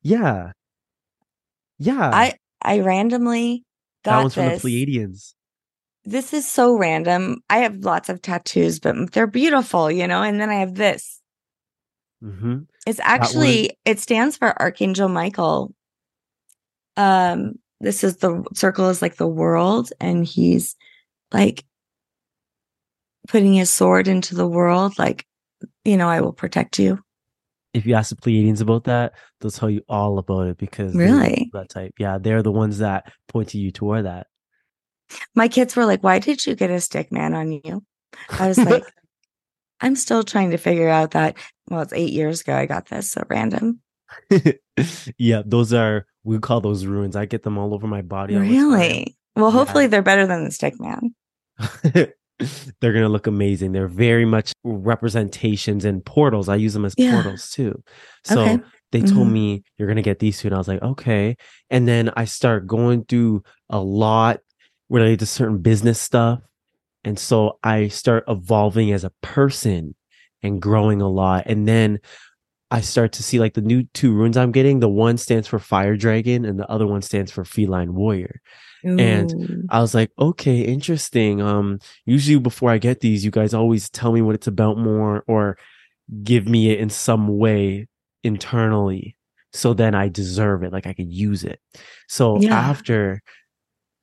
[0.01, 0.51] Yeah.
[1.77, 2.11] Yeah.
[2.13, 3.63] I I randomly
[4.03, 4.61] got that one's this.
[4.61, 5.33] from the Pleiadians
[6.03, 7.43] this is so random.
[7.49, 10.23] I have lots of tattoos, but they're beautiful, you know.
[10.23, 11.21] And then I have this.
[12.23, 12.59] Mm-hmm.
[12.87, 15.73] It's actually it stands for Archangel Michael.
[16.97, 20.75] Um, this is the circle is like the world, and he's
[21.31, 21.63] like
[23.27, 25.25] putting his sword into the world, like
[25.85, 26.99] you know, I will protect you.
[27.73, 31.49] If you ask the Pleiadians about that, they'll tell you all about it because really
[31.53, 31.93] that type.
[31.97, 34.27] Yeah, they're the ones that point to you toward that.
[35.35, 37.83] My kids were like, Why did you get a stick man on you?
[38.29, 38.83] I was like,
[39.81, 41.37] I'm still trying to figure out that.
[41.69, 43.81] Well, it's eight years ago I got this, so random.
[45.17, 47.15] yeah, those are, we call those runes.
[47.15, 48.35] I get them all over my body.
[48.35, 49.17] Really?
[49.35, 49.89] Well, hopefully yeah.
[49.89, 51.15] they're better than the stick man.
[52.79, 53.71] they're going to look amazing.
[53.71, 56.49] They're very much representations and portals.
[56.49, 57.13] I use them as yeah.
[57.13, 57.83] portals too.
[58.23, 58.59] So okay.
[58.91, 59.33] they told mm-hmm.
[59.33, 60.47] me you're going to get these two.
[60.47, 61.35] And I was like, okay.
[61.69, 64.39] And then I start going through a lot
[64.89, 66.41] related to certain business stuff.
[67.03, 69.95] And so I start evolving as a person
[70.43, 71.43] and growing a lot.
[71.47, 71.99] And then
[72.69, 74.79] I start to see like the new two runes I'm getting.
[74.79, 78.41] The one stands for fire dragon and the other one stands for feline warrior.
[78.85, 78.99] Ooh.
[78.99, 81.41] And I was like, okay, interesting.
[81.41, 85.23] Um, usually before I get these, you guys always tell me what it's about more
[85.27, 85.57] or
[86.23, 87.87] give me it in some way
[88.23, 89.15] internally.
[89.53, 90.71] So then I deserve it.
[90.71, 91.59] Like I could use it.
[92.07, 92.57] So yeah.
[92.57, 93.21] after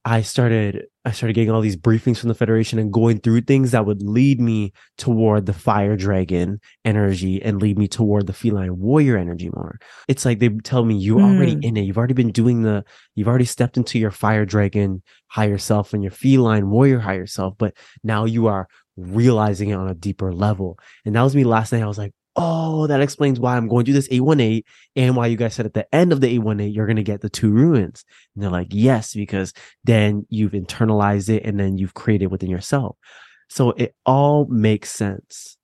[0.08, 3.72] I started I started getting all these briefings from the Federation and going through things
[3.72, 8.78] that would lead me toward the fire dragon energy and lead me toward the feline
[8.78, 9.78] warrior energy more.
[10.08, 11.36] It's like they tell me you're mm.
[11.36, 11.82] already in it.
[11.82, 12.84] You've already been doing the
[13.16, 17.54] you've already stepped into your fire dragon higher self and your feline warrior higher self,
[17.58, 18.66] but now you are
[18.96, 20.78] realizing it on a deeper level.
[21.04, 21.82] And that was me last night.
[21.82, 24.62] I was like, oh, that explains why I'm going to do this 818
[24.96, 27.20] and why you guys said at the end of the 818, you're going to get
[27.20, 28.05] the two runes.
[28.35, 29.53] And they're like, yes, because
[29.85, 32.96] then you've internalized it and then you've created within yourself.
[33.51, 35.57] So it all makes sense.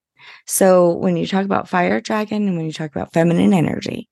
[0.46, 4.08] So when you talk about fire dragon and when you talk about feminine energy,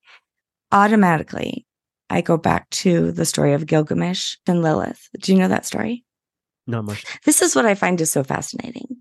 [0.71, 1.67] automatically
[2.09, 5.09] I go back to the story of Gilgamesh and Lilith.
[5.19, 6.05] Do you know that story?
[6.67, 7.05] Not much.
[7.25, 8.99] This is what I find is so fascinating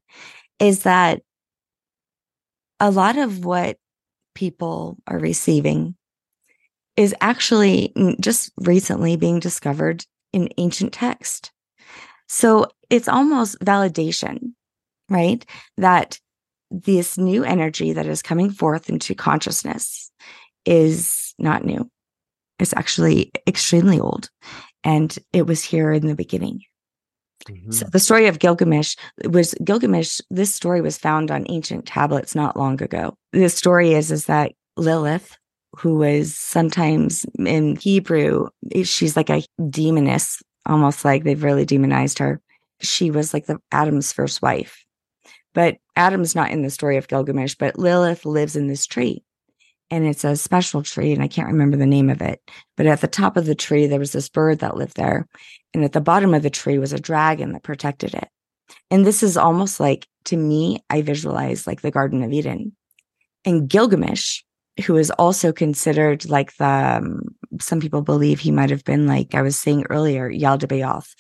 [0.60, 1.22] is that
[2.82, 3.78] a lot of what
[4.34, 5.96] people are receiving
[6.98, 11.52] is actually just recently being discovered in ancient text.
[12.28, 14.54] So it's almost validation,
[15.10, 15.46] right?
[15.78, 16.20] That
[16.72, 20.12] this new energy that is coming forth into consciousness
[20.66, 21.88] is not new.
[22.58, 24.30] It's actually extremely old.
[24.84, 26.62] And it was here in the beginning.
[27.50, 27.72] Mm-hmm.
[27.72, 28.96] So the story of Gilgamesh
[29.30, 30.20] was Gilgamesh.
[30.30, 33.16] This story was found on ancient tablets not long ago.
[33.34, 35.38] The story is is that Lilith,
[35.78, 38.48] who was sometimes in Hebrew,
[38.84, 42.42] she's like a demoness, almost like they've really demonized her.
[42.82, 44.84] She was like the Adam's first wife.
[45.54, 49.24] But Adam's not in the story of Gilgamesh, but Lilith lives in this tree.
[49.90, 52.40] And it's a special tree, and I can't remember the name of it.
[52.78, 55.28] But at the top of the tree, there was this bird that lived there.
[55.74, 58.28] And at the bottom of the tree was a dragon that protected it.
[58.90, 62.76] And this is almost like, to me, I visualize like the Garden of Eden.
[63.46, 64.42] And Gilgamesh
[64.86, 67.22] who is also considered like the um,
[67.60, 71.14] some people believe he might have been like I was saying earlier, Yaldabaoth.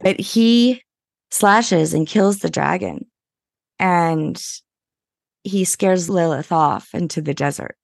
[0.00, 0.82] But he
[1.30, 3.06] slashes and kills the dragon
[3.78, 4.42] and
[5.44, 7.76] he scares Lilith off into the desert.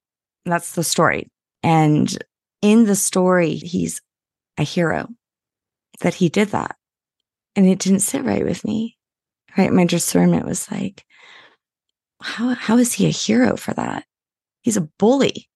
[0.45, 1.29] That's the story.
[1.61, 2.15] And
[2.61, 4.01] in the story, he's
[4.57, 5.07] a hero
[6.01, 6.75] that he did that.
[7.55, 8.97] And it didn't sit right with me.
[9.57, 9.71] Right.
[9.71, 11.05] My discernment was like,
[12.21, 14.05] how how is he a hero for that?
[14.63, 15.49] he's a bully,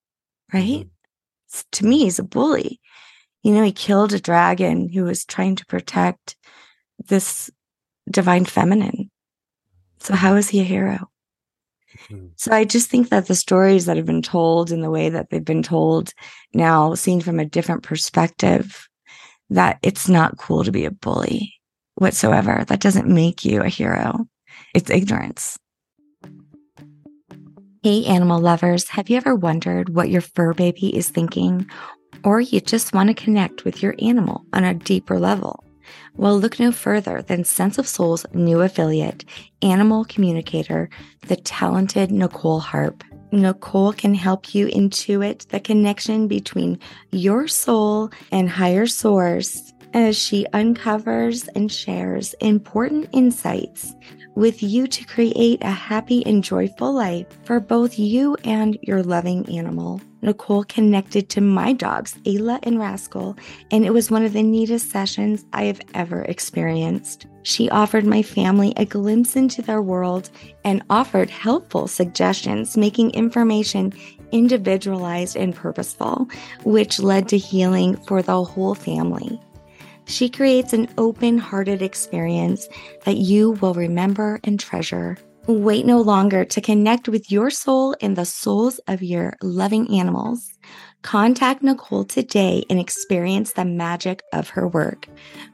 [0.54, 0.86] right?
[0.86, 1.60] Mm-hmm.
[1.71, 2.80] To me, he's a bully.
[3.41, 6.36] You know, he killed a dragon who was trying to protect
[7.08, 7.50] this
[8.10, 9.10] divine feminine.
[10.00, 11.10] So, how is he a hero?
[12.10, 12.28] Mm-hmm.
[12.36, 15.30] So, I just think that the stories that have been told in the way that
[15.30, 16.13] they've been told
[16.54, 18.88] now, seen from a different perspective,
[19.49, 21.53] that it's not cool to be a bully
[21.95, 22.63] whatsoever.
[22.67, 24.27] That doesn't make you a hero,
[24.73, 25.57] it's ignorance.
[27.83, 31.69] Hey, animal lovers, have you ever wondered what your fur baby is thinking?
[32.23, 35.63] Or you just want to connect with your animal on a deeper level?
[36.15, 39.23] Well, look no further than Sense of Soul's new affiliate,
[39.62, 40.89] Animal Communicator,
[41.27, 43.03] the talented Nicole Harp.
[43.31, 46.79] Nicole can help you intuit the connection between
[47.11, 53.95] your soul and higher source as she uncovers and shares important insights
[54.35, 59.49] with you to create a happy and joyful life for both you and your loving
[59.57, 59.99] animal.
[60.21, 63.35] Nicole connected to my dogs, Ayla and Rascal,
[63.71, 67.25] and it was one of the neatest sessions I have ever experienced.
[67.47, 70.29] She offered my family a glimpse into their world
[70.65, 73.93] and offered helpful suggestions, making information
[74.33, 76.27] individualized and purposeful,
[76.65, 79.39] which led to healing for the whole family.
[80.03, 82.67] She creates an open hearted experience
[83.05, 85.17] that you will remember and treasure.
[85.47, 90.51] Wait no longer to connect with your soul and the souls of your loving animals.
[91.01, 95.07] Contact Nicole today and experience the magic of her work.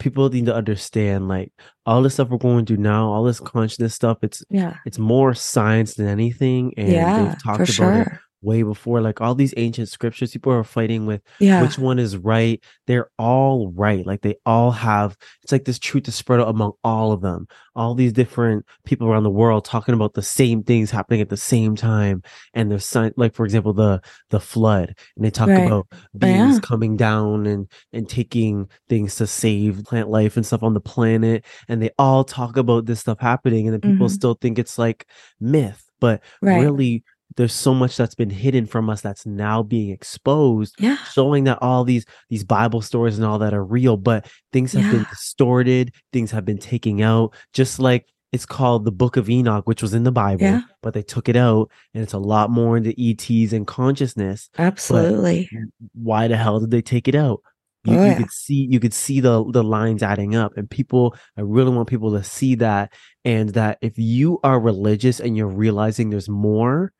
[0.00, 1.52] People need to understand like
[1.86, 5.34] all the stuff we're going through now, all this consciousness stuff, it's yeah, it's more
[5.34, 6.74] science than anything.
[6.76, 8.02] And yeah, they've talked about sure.
[8.02, 8.08] it
[8.40, 11.60] way before like all these ancient scriptures people are fighting with yeah.
[11.60, 16.06] which one is right they're all right like they all have it's like this truth
[16.06, 19.94] is spread out among all of them all these different people around the world talking
[19.94, 22.22] about the same things happening at the same time
[22.54, 25.66] and there's like for example the the flood and they talk right.
[25.66, 26.60] about oh, beings yeah.
[26.60, 31.44] coming down and and taking things to save plant life and stuff on the planet
[31.68, 34.14] and they all talk about this stuff happening and then people mm-hmm.
[34.14, 35.06] still think it's like
[35.40, 36.60] myth but right.
[36.60, 37.02] really
[37.38, 40.96] there's so much that's been hidden from us that's now being exposed yeah.
[41.12, 44.84] showing that all these these bible stories and all that are real but things have
[44.84, 44.92] yeah.
[44.92, 49.66] been distorted things have been taken out just like it's called the book of enoch
[49.66, 50.60] which was in the bible yeah.
[50.82, 55.48] but they took it out and it's a lot more into ets and consciousness absolutely
[55.50, 57.40] but why the hell did they take it out
[57.84, 61.14] you, oh, you could see you could see the the lines adding up and people
[61.36, 62.92] i really want people to see that
[63.24, 66.92] and that if you are religious and you're realizing there's more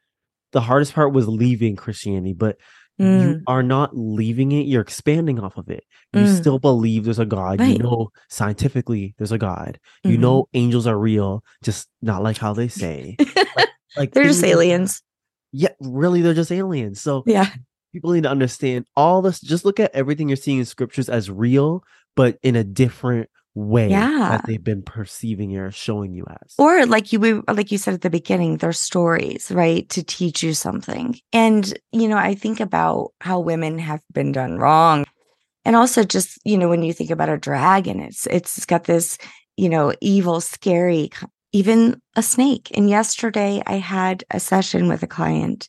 [0.52, 2.56] the hardest part was leaving Christianity, but
[3.00, 3.22] mm.
[3.22, 5.84] you are not leaving it, you're expanding off of it.
[6.12, 6.36] You mm.
[6.36, 7.60] still believe there's a God.
[7.60, 7.76] Right.
[7.76, 9.78] You know scientifically there's a God.
[10.04, 10.10] Mm-hmm.
[10.10, 13.16] You know angels are real, just not like how they say.
[13.56, 15.02] like, like they're just aliens.
[15.52, 17.00] Yeah, really they're just aliens.
[17.00, 17.50] So yeah.
[17.94, 19.40] People need to understand all this.
[19.40, 21.82] Just look at everything you're seeing in scriptures as real,
[22.16, 24.28] but in a different way Yeah.
[24.30, 26.54] that they've been perceiving you or showing you as.
[26.58, 30.42] or like you we- like you said at the beginning they're stories right to teach
[30.42, 35.04] you something and you know i think about how women have been done wrong
[35.64, 39.18] and also just you know when you think about a dragon it's it's got this
[39.56, 41.10] you know evil scary
[41.52, 45.68] even a snake and yesterday i had a session with a client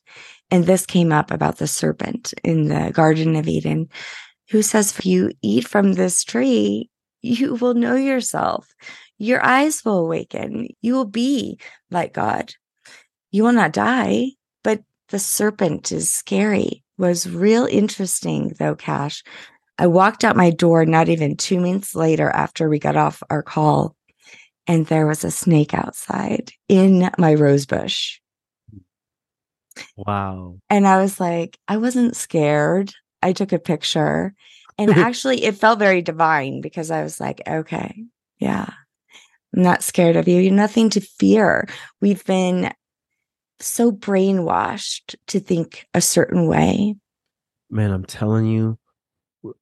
[0.51, 3.87] and this came up about the serpent in the garden of eden
[4.51, 6.89] who says if you eat from this tree
[7.21, 8.67] you will know yourself
[9.19, 10.69] your eyes will awaken.
[10.81, 11.59] You will be
[11.91, 12.53] like God.
[13.31, 14.31] You will not die,
[14.63, 16.83] but the serpent is scary.
[16.97, 19.23] Was real interesting though, Cash.
[19.77, 23.43] I walked out my door not even two minutes later after we got off our
[23.43, 23.95] call,
[24.67, 28.19] and there was a snake outside in my rose bush.
[29.95, 30.57] wow.
[30.69, 32.93] And I was like, I wasn't scared.
[33.21, 34.33] I took a picture.
[34.79, 38.05] And actually, it felt very divine because I was like, okay,
[38.39, 38.65] yeah,
[39.55, 40.39] I'm not scared of you.
[40.39, 41.67] You're nothing to fear.
[42.01, 42.71] We've been
[43.59, 46.95] so brainwashed to think a certain way.
[47.69, 48.79] Man, I'm telling you,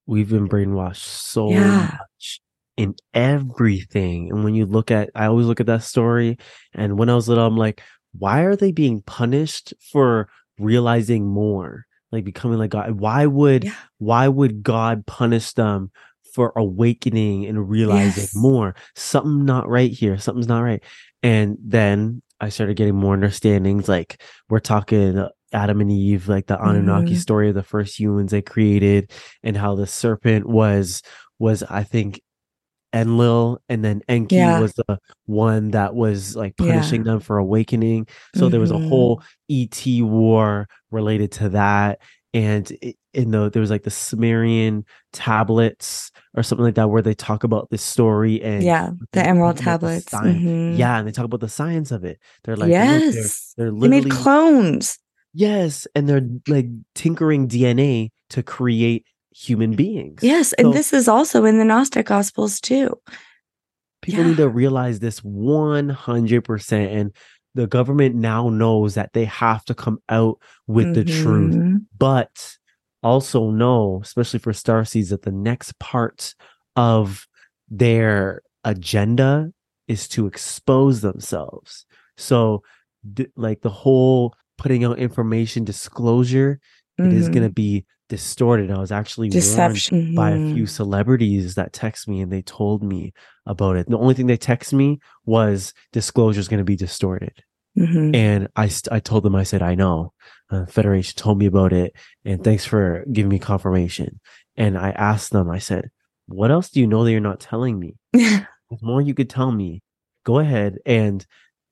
[0.05, 1.97] we've been brainwashed so Yeah.
[1.99, 2.41] much
[2.77, 4.31] in everything.
[4.31, 6.37] And when you look at, I always look at that story.
[6.73, 7.81] And when I was little, I'm like,
[8.17, 11.86] why are they being punished for realizing more?
[12.11, 12.91] Like becoming like God.
[12.99, 13.73] Why would, Yeah.
[13.97, 15.91] why would God punish them
[16.33, 18.35] for awakening and realizing Yes.
[18.35, 18.75] more?
[18.95, 20.17] Something not right here.
[20.17, 20.81] Something's not right.
[21.23, 23.89] And then I started getting more understandings.
[23.89, 27.17] Like we're talking uh, Adam and Eve, like the Anunnaki Mhm.
[27.19, 29.11] story of the first humans they created,
[29.43, 31.01] and how the serpent was
[31.39, 32.21] was I think
[32.93, 34.59] Enlil, and then Enki Yeah.
[34.59, 36.73] was the one that was like Yeah.
[36.73, 38.07] punishing them for awakening.
[38.35, 38.87] So there was a Mhm.
[38.89, 41.99] whole ET war related to that,
[42.33, 42.71] and
[43.13, 47.43] in the there was like the Sumerian tablets or something like that where they talk
[47.43, 48.91] about this story and Yeah.
[49.11, 50.11] The Emerald the tablets.
[50.11, 50.37] science.
[50.37, 50.77] Mhm.
[50.77, 52.19] Yeah, and they talk about the science of it.
[52.43, 53.53] They're like, look, they're, yes.
[53.57, 54.99] they're They made clones.
[55.33, 59.05] yes, and they're like tinkering DNA to create
[59.37, 60.21] human beings.
[60.23, 60.53] Yes.
[60.53, 62.99] And So this is also in the Gnostic Gospels too.
[64.01, 67.11] people need to realize this 100% and
[67.55, 71.85] the government now knows that they have to come out with the truth Mhm.
[71.97, 72.57] but
[73.03, 76.35] also know especially for star seeds that the next part
[76.75, 77.27] of
[77.69, 79.51] their agenda
[79.87, 81.85] is to expose themselves
[82.17, 82.61] so
[83.13, 86.59] d- like the whole putting out information disclosure
[86.99, 90.15] it is going to be distorted i was actually warned Deception.
[90.15, 90.69] by a few Mhm.
[90.69, 93.13] celebrities that text me and they told me
[93.45, 93.87] about it.
[93.89, 97.43] The only thing they text me was disclosure is going to be distorted.
[97.77, 98.15] Mhm.
[98.15, 100.11] And I, I told them, I said, I know.
[100.49, 101.93] Uh, Federation told me about it.
[102.25, 104.19] And thanks for giving me confirmation.
[104.57, 105.89] And I asked them, I said,
[106.27, 107.95] what else do you know that you're not telling me?
[108.13, 109.81] There's more you could tell me.
[110.25, 110.79] Go ahead.
[110.85, 111.25] And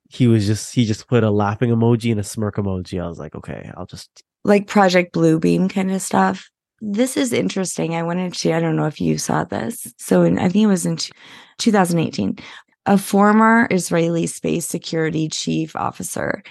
[0.09, 3.03] he was just, he just put a laughing emoji and a smirk emoji.
[3.03, 6.49] I was like, okay, I'll just, like Project Bluebeam kind of stuff.
[6.79, 7.95] This is interesting.
[7.95, 9.91] I wanted to, I don't know if you saw this.
[9.97, 10.97] So in, I think it was in
[11.57, 12.37] 2018,
[12.85, 16.43] a former Israeli space security chief officer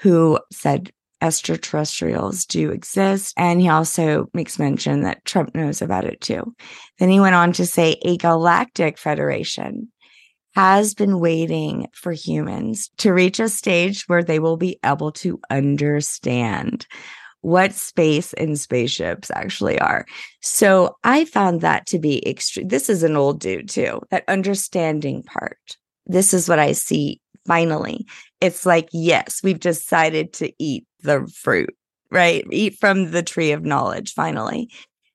[0.00, 0.90] who said
[1.20, 3.34] extraterrestrials do exist.
[3.36, 6.54] And he also makes mention that Trump knows about it too.
[6.98, 9.92] Then he went on to say a galactic federation
[10.54, 15.40] has been waiting for humans to reach a stage where they will be able to
[15.50, 16.86] understand
[17.42, 20.06] what space and spaceships actually are.
[20.40, 22.68] So I found that to be extreme.
[22.68, 25.58] This is an old dude too, that understanding part.
[26.06, 28.06] This is what I see finally.
[28.40, 31.74] It's like, yes, we've decided to eat the fruit,
[32.10, 32.44] right?
[32.50, 34.70] Eat from the tree of knowledge finally.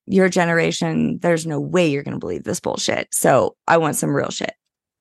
[0.05, 3.07] Your generation, there's no way you're going to believe this bullshit.
[3.13, 4.53] So I want some real shit.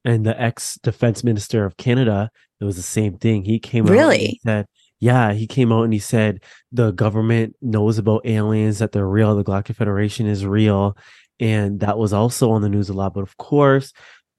[0.05, 3.45] and the ex defense minister of Canada, it was the same thing.
[3.45, 4.41] He came out and Really?
[4.45, 4.67] said,
[5.01, 6.43] yeah, he came out and he said
[6.73, 10.97] the government knows about aliens, that they're real, the Galactic Federation is real.
[11.39, 13.13] And that was also on the news a lot.
[13.15, 13.93] But of course,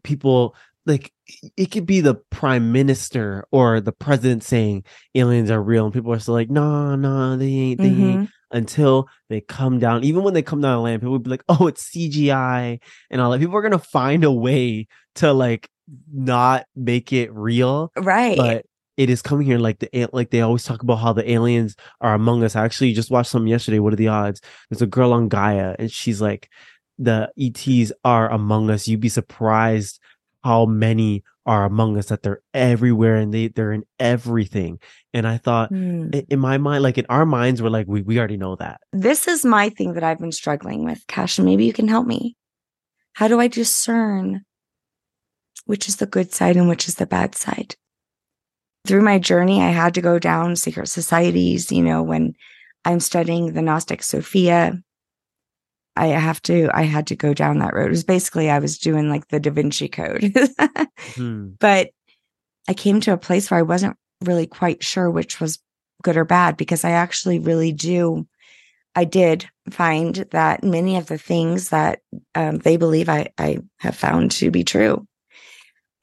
[0.03, 0.55] people
[0.85, 1.11] like
[1.57, 4.83] it could be the prime minister or the president saying
[5.13, 8.29] aliens are real, and people are still like, no, no, they ain't, they ain't Mhm.
[8.51, 10.03] until they come down.
[10.05, 12.79] Even when they come down to land, people would be like, "Oh, it's CGI,"
[13.11, 13.39] and all that.
[13.39, 15.69] People are gonna find a way to like
[16.11, 18.37] not make it real, Right.
[18.37, 18.65] but
[18.97, 19.59] it is coming here.
[19.59, 22.55] Like the like they always talk about how the aliens are among us.
[22.55, 23.79] I actually just watched something yesterday.
[23.79, 24.41] What are the odds?
[24.69, 26.49] There's a girl on Gaia, and she's like,
[26.97, 28.87] "The ETs are among us.
[28.87, 29.99] You'd be surprised."
[30.43, 34.79] how many are among us that they're everywhere and they they're in everything
[35.13, 36.09] and i thought hmm.
[36.13, 38.79] i- in my mind, like in our minds, we're like, we, we already know that.
[38.93, 42.05] this is my thing that I've been struggling with, Cash, and maybe you can help
[42.05, 42.37] me.
[43.13, 44.45] How do I discern
[45.67, 47.75] which is the good side and which is the bad side.
[48.87, 51.71] Through my journey, I had to go down secret societies.
[51.71, 52.33] You know, when
[52.85, 54.81] I'm studying the Gnostic Sophia,
[55.95, 57.87] I have to, I had to go down that road.
[57.87, 60.33] It was basically, I was doing like the Da Vinci Code.
[61.15, 61.49] hmm.
[61.59, 61.89] But
[62.67, 65.59] I came to a place where I wasn't really quite sure which was
[66.03, 68.27] good or bad because I actually really do
[68.97, 71.99] I did find that many of the things that
[72.33, 75.06] um, they believe I, I have found to be true,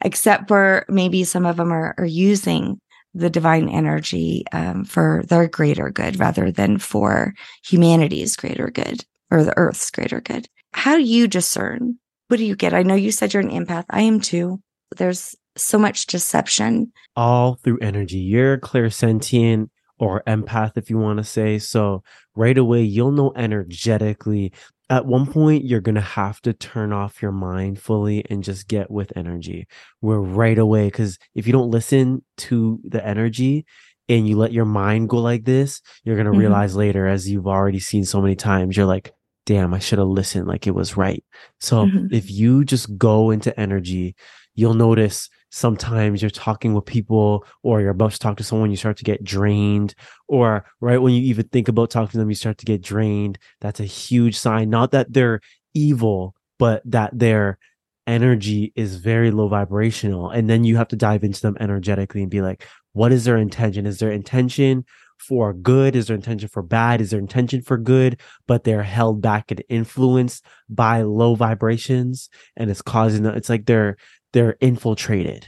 [0.02, 2.80] except for maybe some of them are, are using
[3.14, 7.32] the divine energy um, for their greater good rather than for
[7.64, 10.48] humanity's greater good or the earth's greater good.
[10.72, 11.98] How do you discern?
[12.28, 12.74] What do you get?
[12.74, 13.84] I know you said you're an empath.
[13.90, 14.60] I am too.
[14.96, 16.92] There's so much deception.
[17.14, 18.18] All through energy.
[18.18, 19.68] You're clairsentient
[19.98, 21.58] or empath, if you want to say.
[21.58, 22.02] So
[22.34, 24.52] right away, you'll know energetically.
[24.90, 28.68] At one point, you're going to have to turn off your mind fully and just
[28.68, 29.66] get with energy.
[30.00, 33.64] Where right away, because if you don't listen to the energy,
[34.08, 36.40] and you let your mind go like this, you're going to mm-hmm.
[36.40, 39.12] realize later, as you've already seen so many times, you're like,
[39.46, 41.24] damn, I should have listened like it was right.
[41.60, 42.14] So mm-hmm.
[42.14, 44.14] if you just go into energy,
[44.54, 48.76] you'll notice sometimes you're talking with people or you're about to talk to someone, you
[48.76, 49.94] start to get drained.
[50.26, 53.38] Or right when you even think about talking to them, you start to get drained.
[53.60, 54.68] That's a huge sign.
[54.68, 55.40] Not that they're
[55.72, 57.58] evil, but that their
[58.04, 60.28] energy is very low vibrational.
[60.28, 63.36] And then you have to dive into them energetically and be like, what is their
[63.36, 63.86] intention?
[63.86, 64.84] Is their intention
[65.18, 65.94] for good?
[65.94, 67.00] Is their intention for bad?
[67.00, 68.20] Is their intention for good?
[68.48, 73.24] But they're held back and influenced by low vibrations, and it's causing.
[73.24, 73.96] It's like they're
[74.34, 75.46] they're infiltrated.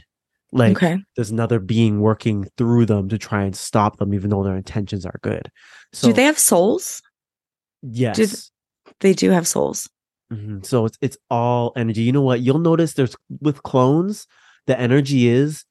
[0.53, 0.99] Like okay.
[1.17, 5.05] there's another being working through them to try and stop them, even though their intentions
[5.05, 5.51] are good.
[5.93, 7.03] So, do they have souls?
[7.83, 8.27] Yes, do
[9.01, 9.91] they do have souls.
[10.33, 10.63] Mm-hmm.
[10.63, 12.03] So it's it's all energy.
[12.03, 12.41] You know what?
[12.41, 14.27] You'll notice there's with clones,
[14.67, 15.65] the energy is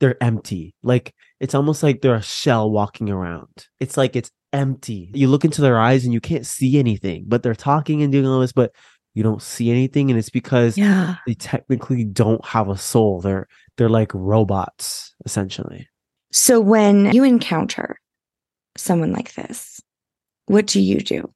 [0.00, 0.74] they're empty.
[0.82, 3.66] Like it's almost like they're a shell walking around.
[3.80, 5.10] It's like it's empty.
[5.14, 8.26] You look into their eyes and you can't see anything, but they're talking and doing
[8.26, 8.72] all this, but
[9.14, 11.16] you don't see anything and it's because yeah.
[11.26, 13.20] they technically don't have a soul.
[13.20, 15.88] They're they're like robots essentially.
[16.32, 18.00] So when you encounter
[18.76, 19.80] someone like this
[20.46, 21.30] what do you do?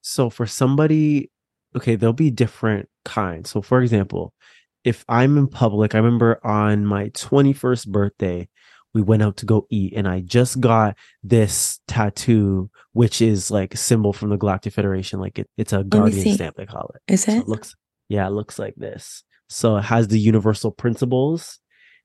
[0.00, 1.30] So for somebody
[1.76, 3.50] okay there'll be different kinds.
[3.50, 4.32] So for example
[4.84, 8.48] if i'm in public i remember on my 21st birthday
[8.94, 13.74] we went out to go eat and I just got this tattoo, which is like
[13.74, 15.20] a symbol from the Galactic Federation.
[15.20, 17.12] Like it, it's a guardian stamp, they call it.
[17.12, 17.32] Is it?
[17.32, 17.76] So it looks,
[18.08, 19.22] yeah, it looks like this.
[19.48, 21.58] So it has the universal principles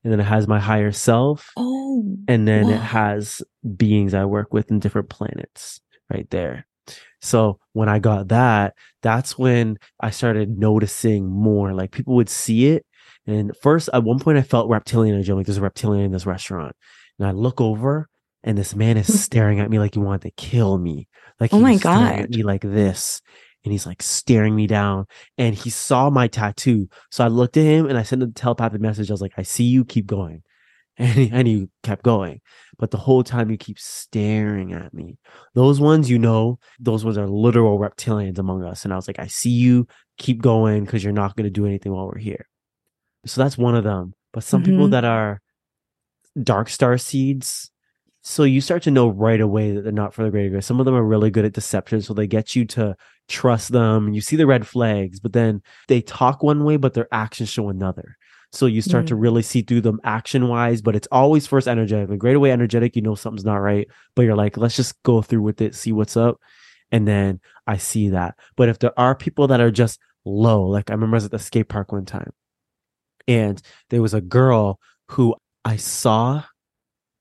[0.04, 1.52] and then it has my higher self.
[1.56, 2.74] Oh, and then wow.
[2.74, 3.42] it has
[3.76, 5.82] beings I work with in different planets
[6.12, 6.68] right there.
[7.22, 11.74] So when I got that, that's when I started noticing more.
[11.74, 12.86] Like people would see it
[13.26, 15.32] and first, at one point, I felt reptilian energy.
[15.32, 16.76] I'm like, there's a reptilian in this restaurant.
[17.18, 18.10] And I look over,
[18.44, 21.08] and this man is staring at me like he wanted to kill me.
[21.40, 23.22] Like, oh my god, at me like this,
[23.64, 25.06] and he's like staring me down.
[25.38, 28.82] And he saw my tattoo, so I looked at him and I sent a telepathic
[28.82, 29.10] message.
[29.10, 29.86] I was like, I see you.
[29.86, 30.44] Keep going.
[30.96, 32.40] And he, and he kept going,
[32.78, 35.18] but the whole time you keep staring at me.
[35.56, 38.84] Those ones, you know, those ones are literal reptilians among us.
[38.84, 39.88] And I was like, I see you.
[40.20, 42.46] Keep going because you're not going to do anything while we're here.
[43.26, 44.14] So that's one of them.
[44.32, 44.72] But some mm-hmm.
[44.72, 45.42] people that are
[46.42, 47.72] dark star seeds,
[48.22, 50.64] so you start to know right away that they're not for the greater good.
[50.64, 52.96] Some of them are really good at deception, so they get you to
[53.28, 54.08] trust them.
[54.08, 57.50] And you see the red flags, but then they talk one way, but their actions
[57.50, 58.18] show another.
[58.54, 59.08] So you start mm.
[59.10, 62.10] to really see through them action wise, but it's always first energetic.
[62.10, 65.22] The greater way energetic, you know something's not right, but you're like, let's just go
[65.22, 66.40] through with it, see what's up.
[66.92, 68.36] And then I see that.
[68.56, 71.32] But if there are people that are just low, like I remember I was at
[71.32, 72.32] the skate park one time
[73.28, 76.44] and there was a girl who I saw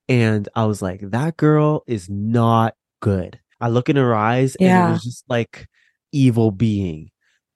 [0.09, 3.39] and I was like, that girl is not good.
[3.61, 4.89] I look in her eyes and yeah.
[4.89, 5.67] it was just like
[6.11, 7.09] evil being.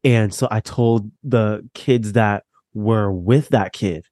[0.03, 2.43] And so I told the kids that
[2.73, 4.05] were with that kid,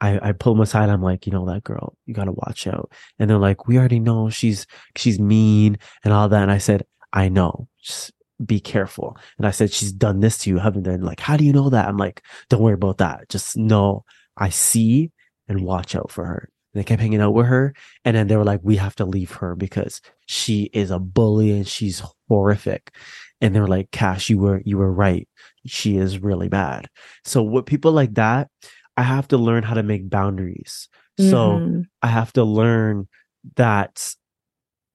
[0.00, 0.90] I, I pulled them aside.
[0.90, 2.92] I'm like, you know, that girl, you got to watch out.
[3.18, 4.66] And they're like, we already know she's,
[4.96, 6.42] she's mean and all that.
[6.42, 7.68] And I said, I know.
[7.82, 8.12] Just
[8.44, 9.16] be careful.
[9.36, 10.96] And I said, she's done this to you, haven't they?
[10.96, 11.88] like, how do you know that?
[11.88, 13.28] I'm like, don't worry about that.
[13.28, 14.04] Just know
[14.36, 15.10] I see
[15.48, 16.50] and watch out for her.
[16.72, 17.74] And they kept hanging out with her.
[18.04, 21.50] And then they were like, we have to leave her because she is a bully
[21.50, 22.94] and she's horrific.
[23.40, 25.28] And they were like, Cash, you were, you were right.
[25.66, 26.88] She is really bad.
[27.24, 28.48] So with people like that,
[28.96, 30.88] I have to learn how to make boundaries.
[31.18, 31.30] Mm-hmm.
[31.30, 33.08] So I have to learn
[33.56, 34.14] that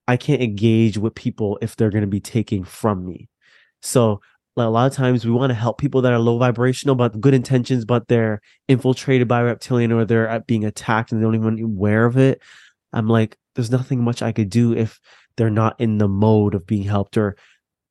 [0.07, 3.29] I can't engage with people if they're going to be taking from me.
[3.83, 4.21] So
[4.55, 7.19] like a lot of times we want to help people that are low vibrational, but
[7.19, 11.35] good intentions, but they're infiltrated by reptilian or they're uh, being attacked and they don't
[11.35, 12.41] even aware of it.
[12.91, 14.99] I'm like, there's nothing much I could do if
[15.37, 17.35] they're not in the mode of being helped or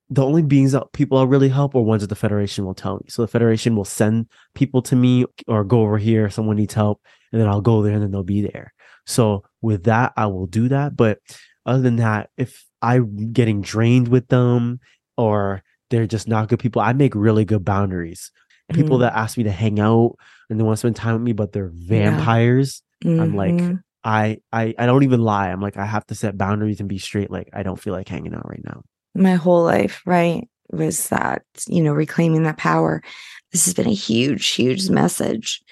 [0.09, 2.97] the only beings that people will really help are ones that the federation will tell
[2.97, 3.07] me.
[3.09, 7.01] So the federation will send people to me or go over here, someone needs help,
[7.33, 8.75] and then I'll go there and then they'll be there.
[9.07, 10.97] So with that, I will do that.
[10.97, 11.19] But
[11.65, 14.81] other than that, if I'm getting drained with them
[15.17, 15.63] or
[15.93, 18.33] they're just not good people, I make really good boundaries.
[18.71, 18.83] Mm-hmm.
[18.83, 20.17] People that ask me to hang out
[20.51, 22.83] and they want to spend time with me, but they're vampires.
[23.05, 23.11] Yeah.
[23.11, 23.21] Mm-hmm.
[23.21, 23.75] I'm like, mm-hmm.
[24.05, 25.51] I, I I don't even lie.
[25.51, 27.31] I'm like, I have to set boundaries and be straight.
[27.31, 28.83] Like, I don't feel like hanging out right now
[29.15, 30.49] my whole life, right?
[30.71, 33.03] Was that, you know, reclaiming that power.
[33.51, 35.63] This has been a huge, huge message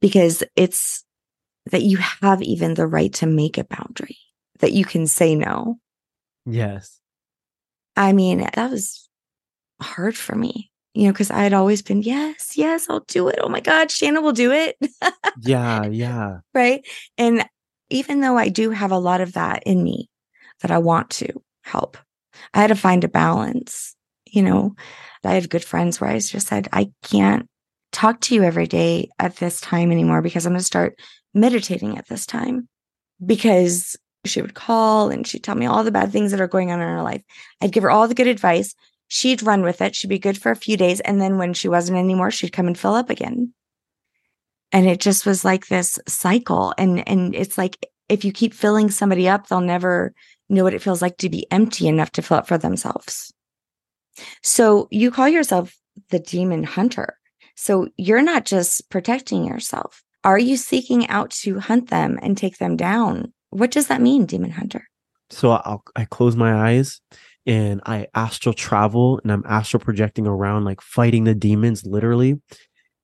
[0.00, 1.04] because it's
[1.70, 4.18] that you have even the right to make a boundary,
[4.58, 5.78] that you can say no.
[6.46, 6.98] Yes.
[7.96, 9.08] I mean, that was
[9.80, 13.38] hard for me, you know, because I had always been, yes, yes, I'll do it.
[13.40, 14.76] Oh my God, Shanna will do it.
[15.40, 16.38] yeah, yeah.
[16.54, 16.86] Right.
[17.18, 17.44] And
[17.90, 20.08] even though I do have a lot of that in me
[20.60, 21.28] that I want to
[21.62, 21.96] help,
[22.54, 23.94] I had to find a balance.
[24.26, 24.74] You know,
[25.24, 27.46] I have good friends where I just said, I can't
[27.92, 30.98] talk to you every day at this time anymore because I'm going to start
[31.34, 32.68] meditating at this time.
[33.24, 36.70] Because she would call and she'd tell me all the bad things that are going
[36.70, 37.22] on in her life.
[37.60, 38.74] I'd give her all the good advice.
[39.12, 39.96] She'd run with it.
[39.96, 41.00] She'd be good for a few days.
[41.00, 43.52] And then when she wasn't anymore, she'd come and fill up again.
[44.70, 46.72] And it just was like this cycle.
[46.78, 47.76] And, and it's like,
[48.08, 50.14] if you keep filling somebody up, they'll never
[50.48, 53.34] know what it feels like to be empty enough to fill up for themselves.
[54.42, 55.76] So you call yourself
[56.10, 57.18] the demon hunter.
[57.56, 60.04] So you're not just protecting yourself.
[60.22, 63.32] Are you seeking out to hunt them and take them down?
[63.50, 64.88] What does that mean, demon hunter?
[65.30, 67.00] So I'll, I close my eyes
[67.46, 72.40] and I astral travel and I'm astral projecting around, like fighting the demons literally.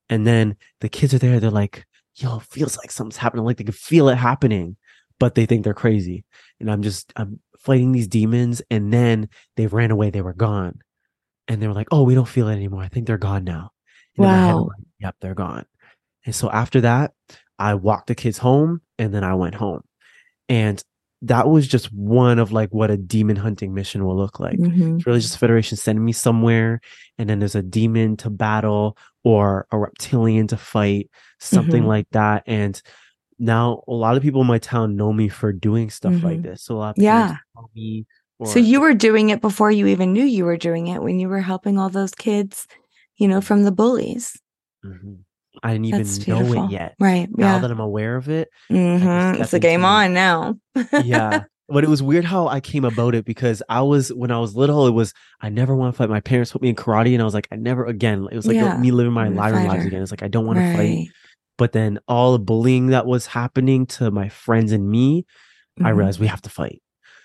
[0.08, 1.40] And then the kids are there.
[1.40, 1.84] They're like,
[2.14, 3.44] yo, feels like something's happening.
[3.44, 4.76] Like they can feel it happening
[5.18, 6.24] but they think they're crazy.
[6.60, 10.10] And I'm just I'm fighting these demons, and then they ran away.
[10.10, 10.80] They were gone,
[11.48, 12.82] and they were like, "Oh, we don't feel it anymore.
[12.82, 13.70] I think they're gone now."
[14.16, 14.62] And wow.
[14.64, 15.66] Like, yep, they're gone.
[16.24, 17.12] And so after that,
[17.58, 19.82] I walked the kids home, and then I went home,
[20.48, 20.82] and
[21.22, 24.58] that was just one of like what a demon hunting mission will look like.
[24.58, 24.96] Mm-hmm.
[24.96, 26.80] It's really just Federation sending me somewhere,
[27.18, 31.10] and then there's a demon to battle or a reptilian to fight,
[31.40, 31.88] something mm-hmm.
[31.88, 32.80] like that, and
[33.38, 36.26] now a lot of people in my town know me for doing stuff mm-hmm.
[36.26, 36.62] like this.
[36.62, 37.36] So a lot of yeah.
[38.38, 41.18] Or, so you were doing it before you even knew you were doing it when
[41.18, 42.66] you were helping all those kids,
[43.16, 44.38] you know, from the bullies.
[45.62, 46.94] I didn't even know it yet.
[47.00, 47.28] Right.
[47.30, 47.58] Now yeah.
[47.60, 49.42] that I'm aware of it, mm-hmm.
[49.42, 50.58] it's a game on now.
[51.02, 51.44] yeah.
[51.68, 54.54] But it was weird how I came about it because I was when I was
[54.54, 56.08] little, it was I never want to fight.
[56.08, 58.28] My parents put me in karate, and I was like, I never again.
[58.30, 58.78] It was like yeah.
[58.78, 60.00] me living my life again.
[60.00, 60.70] It's like I don't want right.
[60.70, 61.08] to fight
[61.58, 65.86] but then all the bullying that was happening to my friends and me, mm-hmm.
[65.86, 66.82] I realized we have to fight.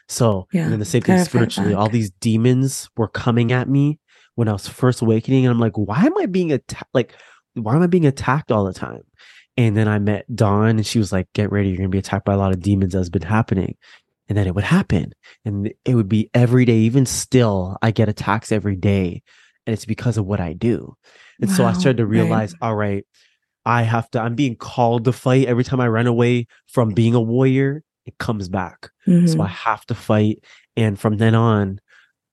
[0.07, 3.99] So, yeah, and then the same thing spiritually, all these demons were coming at me
[4.35, 5.45] when I was first awakening.
[5.45, 6.89] And I'm like, why am I being attacked?
[6.93, 7.15] Like,
[7.53, 9.01] why am I being attacked all the time?
[9.57, 11.69] And then I met Dawn and she was like, get ready.
[11.69, 13.75] You're going to be attacked by a lot of demons that's been happening.
[14.29, 15.11] And then it would happen.
[15.43, 16.77] And it would be every day.
[16.77, 19.21] Even still, I get attacks every day.
[19.67, 20.95] And it's because of what I do.
[21.41, 22.67] And wow, so I started to realize, right.
[22.67, 23.05] all right,
[23.65, 25.47] I have to, I'm being called to fight.
[25.47, 28.89] Every time I run away from being a warrior, it comes back.
[29.07, 29.27] Mm-hmm.
[29.27, 30.43] So I have to fight.
[30.77, 31.81] And from then on,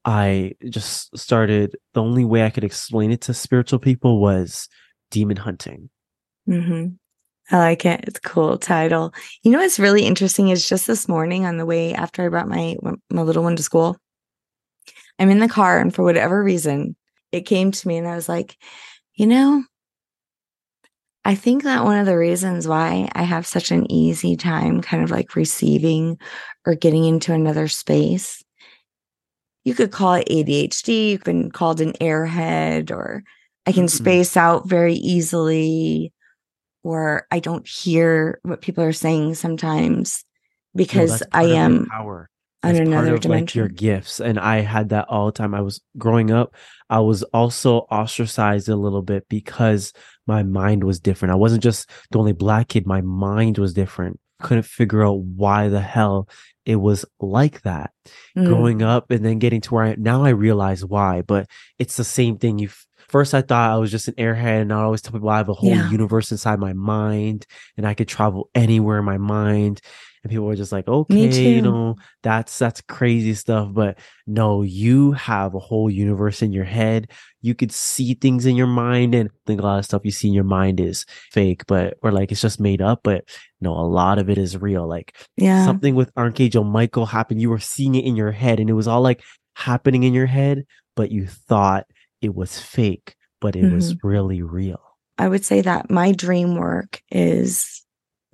[0.05, 4.69] I just started, the only way I could explain it to spiritual people was
[5.11, 5.91] demon hunting.
[6.49, 6.95] Mm-hmm.
[7.51, 8.05] I like it.
[8.07, 9.15] It's a cool title.
[9.43, 12.49] You know what's really interesting is just this morning on the way after I brought
[12.49, 12.77] my
[13.11, 13.97] my little one to school,
[15.19, 16.97] I'm in the car and for whatever reason,
[17.33, 18.57] it came to me and I was like,
[19.15, 19.65] you know,
[21.25, 25.03] I think that one of the reasons why I have such an easy time kind
[25.03, 26.19] of like receiving
[26.67, 28.43] or getting into another space,
[29.65, 33.23] you could call it ADHD, you can call it an airhead, or
[33.69, 34.03] I can mm-hmm.
[34.03, 36.11] space out very easily,
[36.83, 40.25] or I don't hear what people are saying sometimes
[40.75, 42.31] because no, I am power.
[42.63, 43.45] on another of, dimension.
[43.45, 45.55] Like, your gifts, and I had that all the time.
[45.55, 46.55] I was growing up.
[46.89, 49.93] I was also ostracized a little bit because
[50.27, 51.33] my mind was different.
[51.33, 52.87] I wasn't just the only black kid.
[52.87, 54.19] My mind was different.
[54.41, 56.27] Couldn't figure out why the hell
[56.65, 57.91] it was like that
[58.35, 58.47] mm.
[58.47, 61.49] growing up and then getting to where I now I realize why, but
[61.79, 62.59] it's the same thing.
[62.59, 62.71] You
[63.09, 65.49] first I thought I was just an airhead and I always tell people I have
[65.49, 65.91] a whole Yeah.
[65.91, 67.47] universe inside my mind
[67.77, 69.81] and I could travel anywhere in my mind.
[70.25, 71.95] And people were just like, okay, you know,
[72.25, 73.69] that's that's crazy stuff.
[73.73, 77.11] But no, you have a whole universe in your head.
[77.41, 80.11] You could see things in your mind and I think a lot of stuff you
[80.11, 83.01] see in your mind is fake, but or like it's just made up.
[83.05, 83.29] But
[83.61, 84.89] no, a lot of it is real.
[84.89, 85.65] Like Yeah.
[85.65, 87.41] something with Archangel Michael happened.
[87.41, 89.23] You were seeing it in your head and it was all like
[89.55, 90.65] happening in your head,
[90.97, 91.87] but you thought
[92.21, 94.07] it was fake, but it was Mm-hmm.
[94.09, 94.81] really real.
[95.19, 97.83] I would say that my dream work is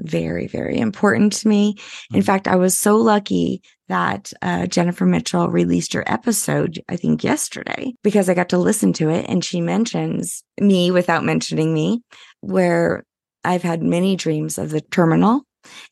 [0.00, 1.76] very, very important to me.
[2.12, 2.26] In Mhm.
[2.26, 7.94] fact, I was so lucky that uh, Jennifer Mitchell released her episode, I think yesterday,
[8.02, 9.26] because I got to listen to it.
[9.28, 12.02] And she mentions me without mentioning me,
[12.40, 13.04] where
[13.44, 15.42] I've had many dreams of the terminal.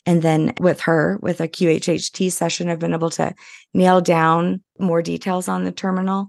[0.05, 3.33] And then with her, with a QHHT session, I've been able to
[3.73, 6.29] nail down more details on the terminal.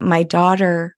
[0.00, 0.96] My daughter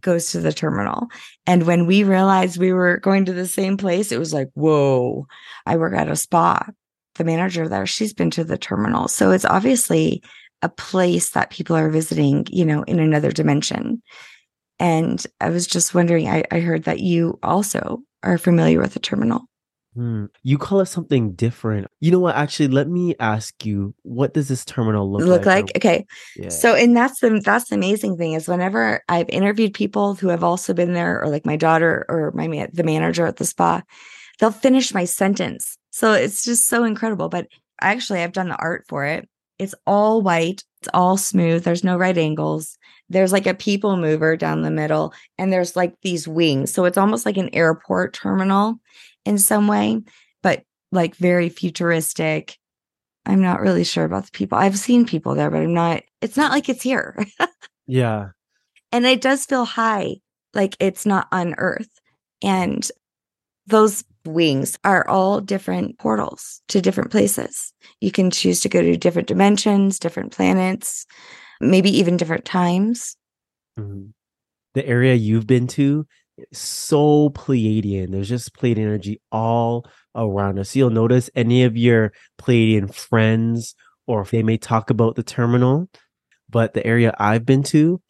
[0.00, 1.08] goes to the terminal.
[1.46, 5.26] And when we realized we were going to the same place, it was like, whoa,
[5.66, 6.66] I work at a spa.
[7.16, 9.08] The manager there, she's been to the terminal.
[9.08, 10.22] So it's obviously
[10.62, 14.02] a place that people are visiting, you know, in another dimension.
[14.78, 19.00] And I was just wondering, I, I heard that you also are familiar with the
[19.00, 19.49] terminal.
[20.00, 20.24] Hmm.
[20.42, 21.88] You call it something different.
[22.00, 22.34] You know what?
[22.34, 25.64] Actually, let me ask you, what does this terminal look, Look like?
[25.64, 26.06] like, okay.
[26.38, 26.48] Yeah.
[26.48, 30.42] So, and that's the that's the amazing thing is whenever I've interviewed people who have
[30.42, 33.82] also been there, or like my daughter or my man, the manager at the spa,
[34.38, 35.76] they'll finish my sentence.
[35.90, 37.28] So it's just so incredible.
[37.28, 37.48] But
[37.82, 39.28] actually, I've done the art for it.
[39.58, 40.64] It's all white.
[40.80, 41.62] It's all smooth.
[41.62, 42.78] There's no right angles.
[43.10, 46.72] There's like a people mover down the middle, and there's like these wings.
[46.72, 48.80] So it's almost like an airport terminal
[49.24, 50.00] in some way,
[50.42, 50.62] but
[50.92, 52.56] like very futuristic.
[53.26, 54.58] I'm not really sure about the people.
[54.58, 57.16] I've seen people there, but I'm not, it's not like it's here.
[57.86, 58.28] yeah.
[58.92, 60.16] and it does feel high,
[60.54, 61.90] like it's not on Earth.
[62.42, 62.88] And
[63.66, 67.72] those wings are all different portals to different places.
[68.00, 71.06] You can choose to go to different dimensions, different planets,
[71.60, 73.16] maybe even different times.
[73.78, 74.12] Mhm.
[74.74, 76.06] The area you've been to,
[76.52, 78.10] so Pleiadian.
[78.10, 80.74] There's just Pleiadian energy all around us.
[80.74, 83.74] You'll notice any of your Pleiadian friends,
[84.06, 85.88] or if they may talk about the terminal,
[86.48, 88.00] but the area I've been to,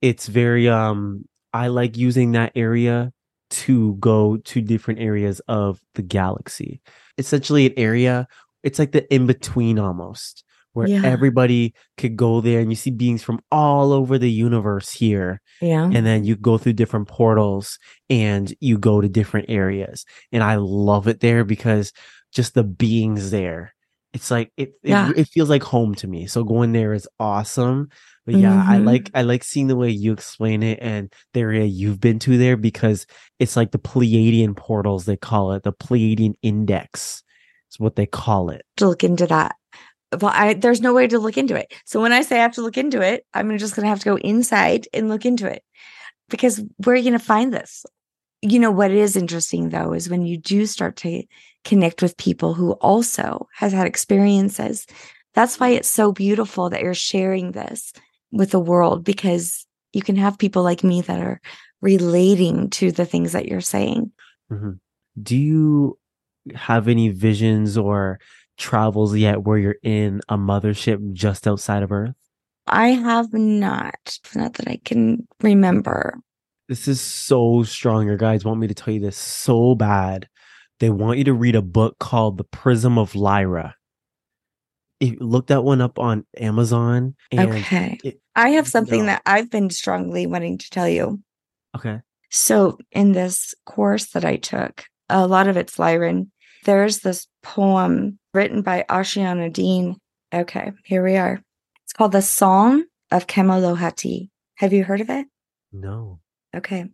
[0.00, 3.12] it's very um I like using that area
[3.50, 6.80] to go to different areas of the galaxy.
[7.18, 8.28] Essentially an area,
[8.62, 11.02] it's like the in between almost, where Yeah.
[11.04, 15.84] everybody could go there and you see beings from all over the universe here Yeah.
[15.92, 20.56] and then you go through different portals and you go to different areas and i
[20.56, 21.92] love it there because
[22.32, 23.74] just the beings there
[24.12, 25.12] it's like it it, Yeah.
[25.16, 27.88] it feels like home to me so going there is awesome
[28.26, 28.84] but yeah i Mhm.
[28.86, 32.36] like i like seeing the way you explain it and the area you've been to
[32.38, 33.06] there because
[33.38, 37.22] it's like the pleiadian portals they call it the pleiadian index
[37.72, 39.54] is what they call it to look into that.
[40.12, 41.72] Well, I, there's no way to look into it.
[41.84, 44.00] So when I say I have to look into it, I'm just going to have
[44.00, 45.62] to go inside and look into it
[46.28, 47.86] because where are you going to find this?
[48.42, 51.22] You know, what is interesting though is when you do start to
[51.64, 54.86] connect with people who also has had experiences.
[55.34, 57.92] That's why it's so beautiful that you're sharing this
[58.32, 61.40] with the world because you can have people like me that are
[61.82, 64.12] relating to the things that you're saying.
[64.50, 64.80] Mhm.
[65.20, 65.98] do you
[66.54, 68.18] have any visions or
[68.60, 72.14] travels yet where you're in a mothership just outside of earth
[72.66, 76.20] I have not, not that I can remember.
[76.68, 80.28] this is so strong your guys want me to tell you this so bad
[80.78, 83.74] they want you to read a book called the prism of lyra
[85.00, 87.98] if look that one up on amazon and okay.
[88.04, 89.06] it- I have something no.
[89.06, 91.20] that I've been strongly wanting to tell you.
[91.76, 92.00] okay
[92.30, 96.28] So, in this course that I took, a lot of it's Lyran.
[96.64, 99.96] There's this poem written by Ashayana Deane.
[100.32, 101.40] Okay, here we are.
[101.84, 104.28] It's called The Song of Kemolohati.
[104.56, 105.26] Have you heard of it?
[105.72, 106.20] no
[106.54, 106.86] Okay.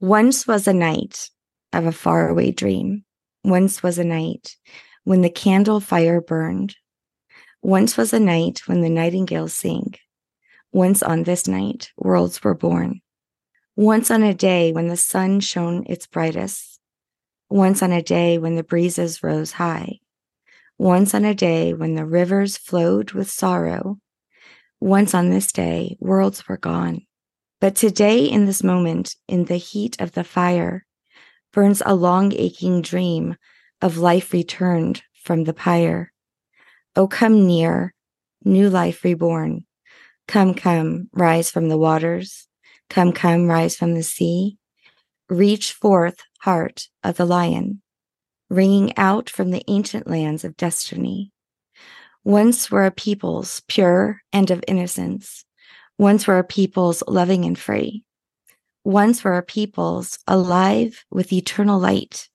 [0.00, 1.30] Once was a night
[1.72, 3.04] of a faraway dream.
[3.42, 4.56] Once was a night
[5.04, 6.74] when the candle fire burned.
[7.62, 9.94] Once was a night when the nightingales sing.
[10.72, 13.00] Once on this night, worlds were born.
[13.76, 16.80] Once on a day when the sun shone its brightest.
[17.50, 19.98] Once on a day when the breezes rose high.
[20.78, 23.98] Once on a day when the rivers flowed with sorrow.
[24.80, 27.00] Once on this day, worlds were gone.
[27.60, 30.84] But today, in this moment, in the heat of the fire,
[31.52, 33.36] burns a long aching dream
[33.80, 36.12] of life returned from the pyre.
[36.96, 37.94] Oh, come near,
[38.44, 39.64] new life reborn.
[40.26, 42.48] Come, come, rise from the waters.
[42.90, 44.58] Come, come, rise from the sea.
[45.28, 47.80] Reach forth, heart of the lion,
[48.54, 51.32] ringing out from the ancient lands of destiny.
[52.24, 55.44] Once were a peoples pure and of innocence.
[55.98, 58.04] Once were a peoples loving and free.
[58.84, 62.28] Once were a peoples alive with eternal light.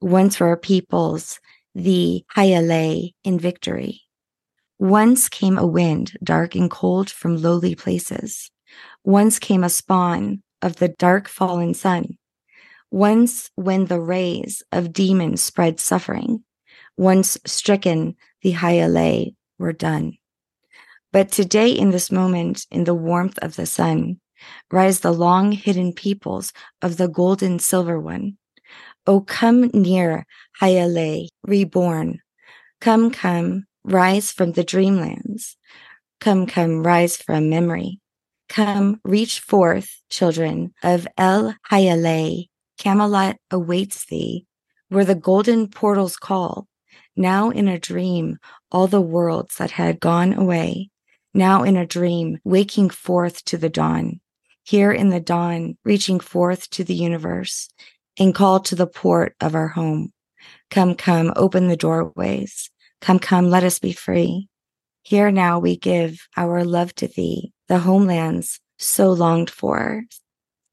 [0.00, 1.40] Once were a peoples
[1.74, 4.02] the Hayale in victory.
[4.78, 8.50] Once came a wind dark and cold from lowly places.
[9.04, 12.16] Once came a spawn of the dark fallen sun.
[12.90, 16.42] Once when the rays of demons spread suffering.
[16.96, 20.18] Once stricken, the Hayale were done.
[21.12, 24.20] But today, in this moment, in the warmth of the sun,
[24.70, 28.38] rise the long hidden peoples of the golden silver one.
[29.06, 30.26] O come near,
[30.60, 32.20] Hayale, reborn.
[32.80, 35.56] Come, come, rise from the dreamlands.
[36.20, 38.00] Come, come, rise from memory.
[38.48, 42.49] Come, reach forth, children of El Hayale.
[42.80, 44.46] Camelot awaits thee,
[44.88, 46.66] where the golden portals call.
[47.14, 48.38] Now in a dream,
[48.72, 50.88] all the worlds that had gone away.
[51.34, 54.20] Now in a dream, waking forth to the dawn.
[54.64, 57.68] Here in the dawn, reaching forth to the universe
[58.18, 60.14] and call to the port of our home.
[60.70, 62.70] Come, come, open the doorways.
[63.02, 64.48] Come, come, let us be free.
[65.02, 70.04] Here now we give our love to thee, the homelands so longed for,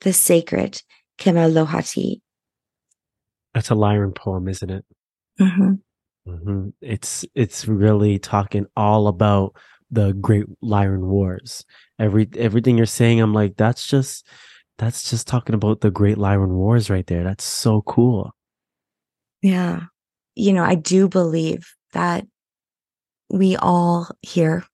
[0.02, 0.82] the sacred
[1.18, 2.22] Kemelohati.
[3.54, 4.86] That's a Lyran poem, isn't it?
[5.40, 5.74] Mm-hmm.
[6.28, 6.70] Mm-hmm.
[6.82, 9.56] It's it's really talking all about
[9.90, 11.66] the Great Lyran Wars.
[12.00, 14.28] Every everything you're saying, I'm like, that's just
[14.78, 17.24] that's just talking about the Great Lyran Wars right there.
[17.24, 18.36] That's so cool.
[19.42, 19.84] Yeah,
[20.36, 22.26] you know, I do believe that
[23.30, 24.66] we all here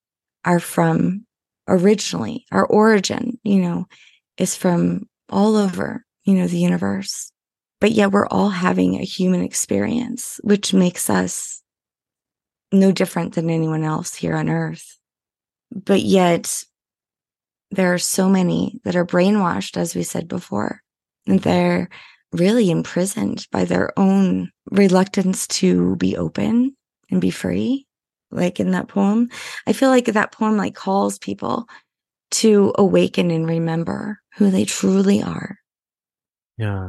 [0.46, 1.26] are from
[1.68, 3.40] originally our origin.
[3.44, 3.86] You know,
[4.38, 7.34] is from all over you know the universe
[7.84, 11.62] but yet we're all having a human experience, which makes us
[12.72, 14.98] no different than anyone else here on earth.
[15.70, 16.64] But yet,
[17.72, 20.82] there are so many that are brainwashed, as we said before,
[21.28, 21.90] and they're
[22.32, 26.78] really imprisoned by their own reluctance to be open
[27.12, 27.86] and be free.
[28.32, 29.28] Like in that poem,
[29.68, 31.68] I feel like that poem like calls people
[32.32, 35.58] to awaken and remember who they truly are.
[36.58, 36.88] Yeah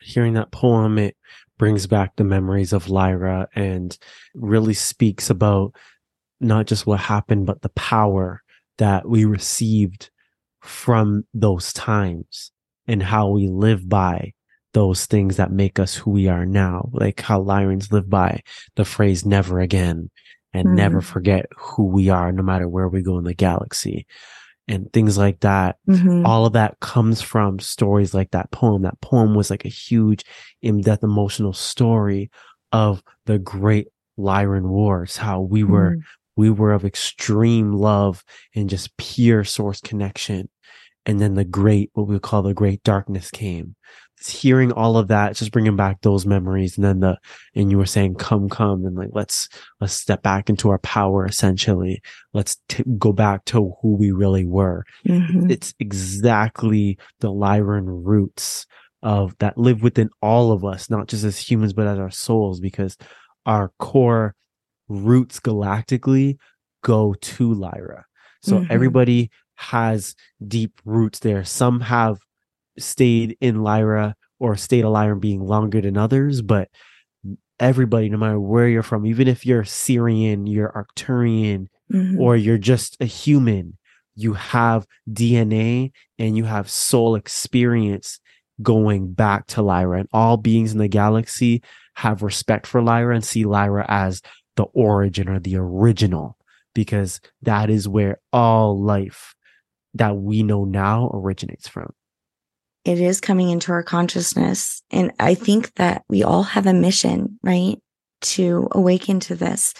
[0.00, 1.16] hearing that poem, it
[1.58, 3.96] brings back the memories of Lyra and
[4.34, 5.74] really speaks about
[6.40, 8.42] not just what happened, but the power
[8.78, 10.10] that we received
[10.60, 12.52] from those times
[12.86, 14.32] and how we live by
[14.72, 16.88] those things that make us who we are now.
[16.92, 18.42] Like how Lyrans live by
[18.76, 20.10] the phrase never again
[20.52, 20.74] and mm.
[20.74, 24.06] never forget who we are, no matter where we go in the galaxy
[24.68, 25.76] and things like that.
[25.88, 26.26] Mm-hmm.
[26.26, 28.82] All of that comes from stories like that poem.
[28.82, 30.24] That poem was like a huge
[30.62, 32.30] in-depth emotional story
[32.70, 33.88] of the great
[34.18, 36.02] Lyran Wars, how we were mm.
[36.36, 40.48] we were of extreme love and just pure source connection.
[41.06, 43.76] And then the great, what we call the great darkness came
[44.26, 46.76] hearing all of that, just bringing back those memories.
[46.76, 47.18] And then the,
[47.54, 49.48] and you were saying, come, come and like, let's,
[49.80, 52.00] let's step back into our power essentially.
[52.32, 54.84] Let's t- go back to who we really were.
[55.06, 55.50] Mm-hmm.
[55.50, 58.66] It's exactly the Lyran roots
[59.02, 62.58] of that live within all of us, not just as humans, but as our souls,
[62.60, 62.96] because
[63.46, 64.34] our core
[64.88, 66.38] roots galactically
[66.82, 68.04] go to Lyra.
[68.42, 68.72] So mm-hmm.
[68.72, 70.14] everybody has
[70.46, 71.44] deep roots there.
[71.44, 72.18] Some have
[72.78, 76.68] stayed in Lyra or stayed a Lyra being longer than others, but
[77.60, 82.20] everybody, no matter where you're from, even if you're Sirian, you're Arcturian, mm-hmm.
[82.20, 83.76] or you're just a human,
[84.14, 88.20] you have DNA and you have soul experience
[88.62, 90.00] going back to Lyra.
[90.00, 91.62] And all beings in the galaxy
[91.94, 94.22] have respect for Lyra and see Lyra as
[94.56, 96.36] the origin or the original,
[96.74, 99.34] because that is where all life
[99.94, 101.92] that we know now originates from
[102.88, 104.82] it is coming into our consciousness.
[104.90, 107.76] And I think that we all have a mission, right?
[108.22, 109.74] To awaken to this.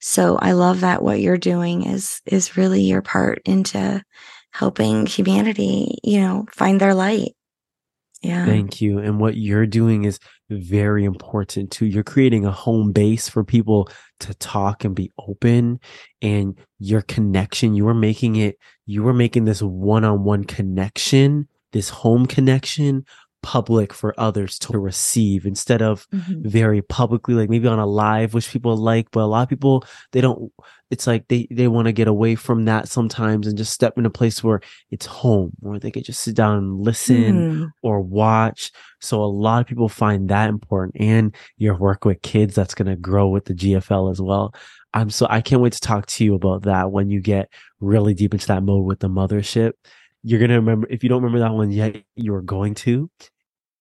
[0.00, 4.02] So I love that what you're doing is, is really your part into
[4.50, 7.32] helping humanity, you know, find their light.
[8.22, 8.46] Yeah.
[8.46, 8.98] Thank you.
[8.98, 11.84] And what you're doing is very important too.
[11.84, 13.90] You're creating a home base for people
[14.20, 15.80] to talk and be open
[16.22, 18.56] and your connection, you are making it,
[18.86, 23.04] you are making this one on one connection this home connection
[23.42, 26.48] public for others to receive instead of mm-hmm.
[26.48, 29.84] very publicly like maybe on a live which people like but a lot of people
[30.12, 30.50] they don't
[30.90, 34.06] it's like they they want to get away from that sometimes and just step in
[34.06, 37.70] a place where it's home where they could just sit down and listen mm.
[37.82, 38.72] or watch
[39.02, 42.88] so a lot of people find that important and your work with kids that's going
[42.88, 44.54] to grow with the GFL as well
[44.94, 48.14] I'm so I can't wait to talk to you about that when you get really
[48.14, 49.72] deep into that mode with the mothership
[50.24, 53.08] you're going to remember if you don't remember that one yet you're going to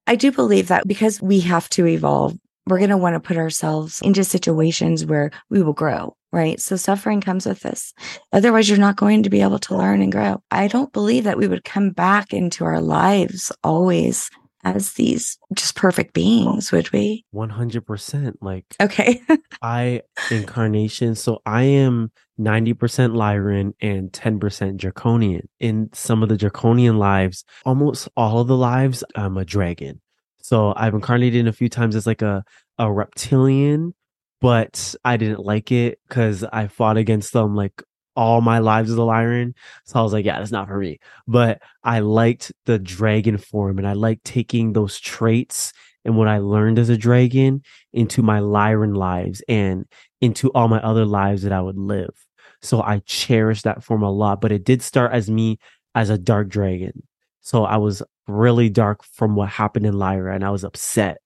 [0.08, 2.38] I do believe that because we have to evolve,
[2.68, 6.60] we're going to want to put ourselves into situations where we will grow, right?
[6.60, 7.94] So suffering comes with this.
[8.32, 10.42] Otherwise, you're not going to be able to learn and grow.
[10.52, 14.30] I don't believe that we would come back into our lives always
[14.66, 17.26] as these just perfect beings, would we?
[17.34, 18.36] 100%.
[18.42, 19.22] Like, okay.
[19.62, 21.16] I incarnation.
[21.16, 22.76] So I am 90%
[23.14, 25.48] Lyran and 10% Draconian.
[25.60, 30.02] In some of the Draconian lives, almost all of the lives, I'm a dragon.
[30.42, 32.44] So I've incarnated in a few times as like a,
[32.78, 33.94] a reptilian,
[34.42, 37.82] but I didn't like it because I fought against them like
[38.16, 39.54] all my lives as a Lyran.
[39.86, 41.00] So I was like, yeah, that's not for me.
[41.28, 45.72] But I liked the dragon form and I liked taking those traits
[46.06, 49.86] and what I learned as a dragon into my Lyran lives and
[50.22, 52.14] into all my other lives that I would live.
[52.62, 55.60] So I cherish that form a lot, but it did start as me
[55.96, 57.04] as a dark dragon.
[57.42, 61.18] So I was really dark from what happened in Lyra and I was upset.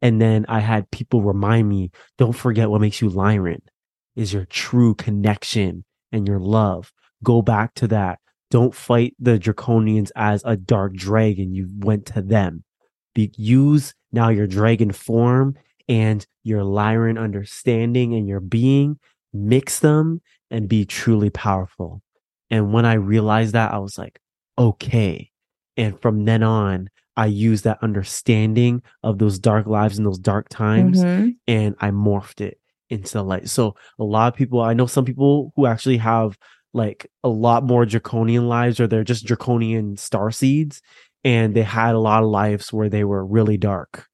[0.00, 3.60] And then I had people remind me, don't forget what makes you Lyran
[4.16, 6.92] is your true connection and your love.
[7.22, 8.18] Go back to that.
[8.50, 11.54] Don't fight the draconians as a dark dragon.
[11.54, 12.64] You went to them.
[13.18, 15.56] Be, use now your dragon form
[15.88, 18.96] and your Lyran understanding and your being,
[19.32, 20.20] mix them
[20.52, 22.00] and be truly powerful.
[22.48, 24.20] And when I realized that, I was like,
[24.56, 25.32] okay.
[25.76, 30.48] And from then on, I used that understanding of those dark lives and those dark
[30.48, 31.30] times mm-hmm.
[31.48, 33.48] and I morphed it into the light.
[33.48, 36.38] So a lot of people, I know some people who actually have
[36.72, 40.80] like a lot more draconian lives or they're just draconian star seeds
[41.28, 44.06] and they had a lot of lives where they were really dark.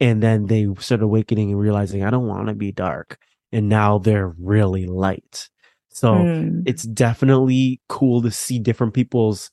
[0.00, 3.18] And then they started awakening and realizing i don't want to be dark.
[3.52, 5.48] And now they're really light.
[5.90, 6.64] So mm.
[6.66, 9.48] it's definitely cool to see different people's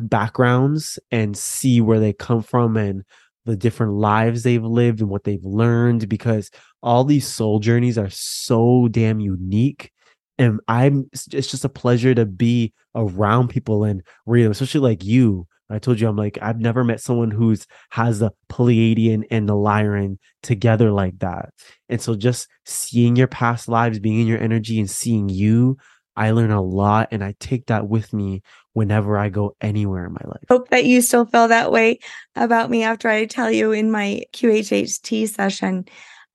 [0.00, 3.04] backgrounds and see where they come from and
[3.44, 6.50] the different lives they've lived and what they've learned because
[6.82, 9.92] all these soul journeys are so damn unique.
[10.36, 15.04] And i'm it's just a pleasure to be around people and read them especially like
[15.04, 19.48] you I told you I'm like I've never met someone who's has the Pleiadian and
[19.48, 21.50] the Lyran together like that.
[21.88, 25.76] And so just seeing your past lives, being in your energy and seeing you,
[26.16, 28.42] I learn a lot and I take that with me
[28.72, 30.44] whenever I go anywhere in my life.
[30.48, 31.98] Hope that you still feel that way
[32.34, 35.86] about me after I tell you in my QHHT session.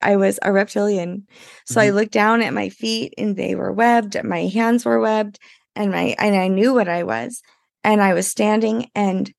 [0.01, 1.27] I was a reptilian.
[1.65, 1.87] So mm-hmm.
[1.87, 5.39] I looked down at my feet and they were webbed, my hands were webbed,
[5.75, 7.41] and my and I knew what I was
[7.83, 9.31] and I was standing and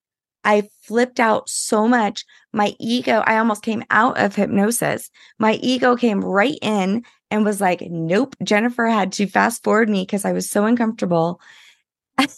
[0.44, 2.24] I flipped out so much.
[2.52, 5.10] My ego, I almost came out of hypnosis.
[5.38, 8.34] My ego came right in and was like, nope.
[8.42, 11.40] Jennifer had to fast forward me because I was so uncomfortable.
[12.18, 12.28] and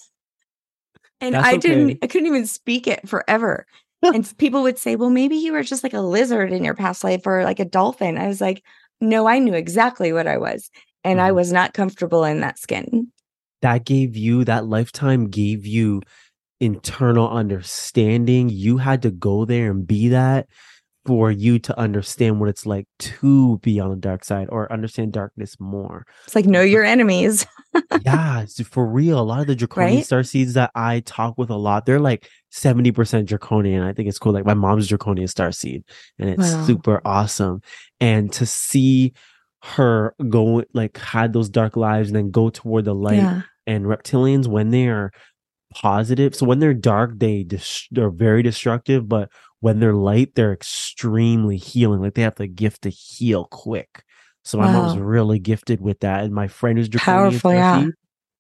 [1.21, 3.67] That's I didn't, I couldn't even speak it forever.
[4.03, 7.03] and people would say, well, maybe you were just like a lizard in your past
[7.05, 8.19] life or like a dolphin.
[8.19, 8.63] I was like,
[9.01, 10.71] no, I knew exactly what I was.
[11.03, 11.27] And mm-hmm.
[11.27, 13.11] I was not comfortable in that skin
[13.65, 16.03] that gave you that lifetime gave you
[16.61, 20.47] internal understanding you had to go there and be that
[21.07, 25.15] for you to understand what it's like to be on the dark side or understand
[25.15, 26.05] darkness more.
[26.27, 27.47] It's like know your enemies.
[28.05, 29.19] yeah, for real.
[29.19, 30.05] A lot of the draconian right?
[30.05, 33.83] star seeds that I talk with a lot, they're like 70% draconian.
[33.83, 34.33] I think it's cool.
[34.33, 35.85] Like my mom's draconian star seed,
[36.19, 36.67] and it's wow.
[36.67, 37.63] super awesome.
[37.99, 39.15] And to see
[39.63, 43.87] her go like had those dark lives and then go toward the light yeah and
[43.87, 45.11] reptilians when they are
[45.75, 49.29] positive so when they're dark they dis- they're very destructive but
[49.65, 54.05] when they're light they're extremely healing like they have the gift to heal quick.
[54.45, 54.83] So my wow.
[54.83, 57.87] mom's really gifted with that and my friend who's powerful yeah.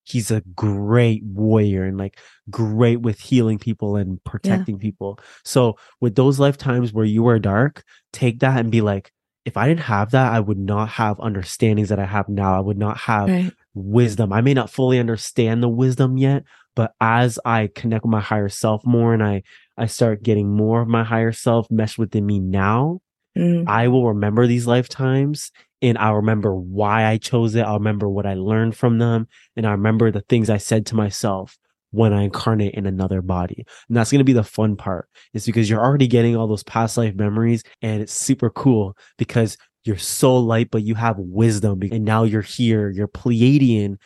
[0.02, 2.18] he's a great warrior and like
[2.50, 4.82] great with healing people and protecting yeah.
[4.82, 5.18] people.
[5.46, 9.10] So with those lifetimes where you were dark take that and be like
[9.46, 12.54] if i didn't have that i would not have understandings that i have now.
[12.54, 14.32] I would not have right wisdom.
[14.32, 16.44] I may not fully understand the wisdom yet,
[16.74, 19.42] but as I connect with my higher self more and I
[19.76, 23.00] I start getting more of my higher self meshed within me now,
[23.36, 23.64] mm.
[23.68, 25.50] I will remember these lifetimes
[25.82, 27.62] and I'll remember why I chose it.
[27.62, 30.94] I'll remember what I learned from them and I remember the things I said to
[30.94, 31.58] myself
[31.90, 33.64] when I incarnate in another body.
[33.88, 36.64] And that's going to be the fun part is because you're already getting all those
[36.64, 41.80] past life memories and it's super cool because you're so light, but you have wisdom.
[41.90, 43.96] And now you're here, you're Pleiadian.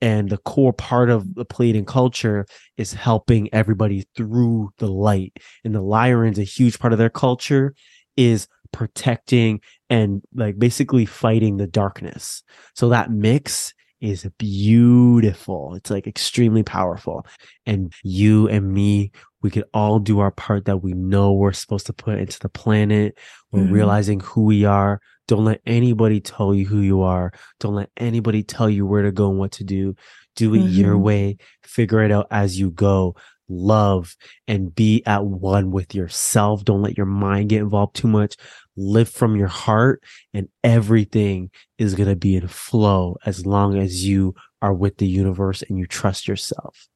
[0.00, 5.36] And the core part of the Pleiadian culture is helping everybody through the light.
[5.64, 7.74] And the Lyrians, a huge part of their culture
[8.16, 9.60] is protecting
[9.90, 12.42] and like basically fighting the darkness.
[12.74, 15.74] So that mix is beautiful.
[15.74, 17.26] It's like extremely powerful.
[17.66, 21.86] And you and me, we could all do our part that we know we're supposed
[21.86, 23.18] to put into the planet.
[23.50, 23.72] We're mm-hmm.
[23.72, 25.00] realizing who we are.
[25.26, 27.32] Don't let anybody tell you who you are.
[27.60, 29.94] Don't let anybody tell you where to go and what to do.
[30.36, 30.80] Do it mm-hmm.
[30.80, 31.36] your way.
[31.62, 33.16] Figure it out as you go.
[33.48, 34.14] Love
[34.46, 36.64] and be at one with yourself.
[36.64, 38.36] Don't let your mind get involved too much
[38.78, 40.02] live from your heart
[40.32, 45.06] and everything is going to be in flow as long as you are with the
[45.06, 46.88] universe and you trust yourself.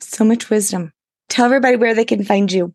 [0.00, 0.92] So much wisdom.
[1.28, 2.74] Tell everybody where they can find you.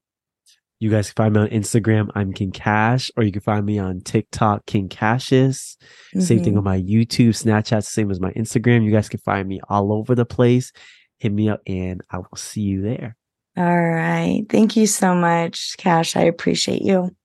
[0.79, 2.09] You guys can find me on Instagram.
[2.15, 5.77] I'm King Cash, or you can find me on TikTok, King Cassius.
[6.09, 6.21] Mm-hmm.
[6.21, 6.57] Same thing mm-hmm.
[6.57, 8.83] on my YouTube, Snapchat, same as my Instagram.
[8.83, 10.71] You guys can find me all over the place.
[11.19, 13.15] Hit me up and I will see you there.
[13.55, 14.43] All right.
[14.49, 16.15] Thank you so much, Cash.
[16.15, 17.15] I appreciate you.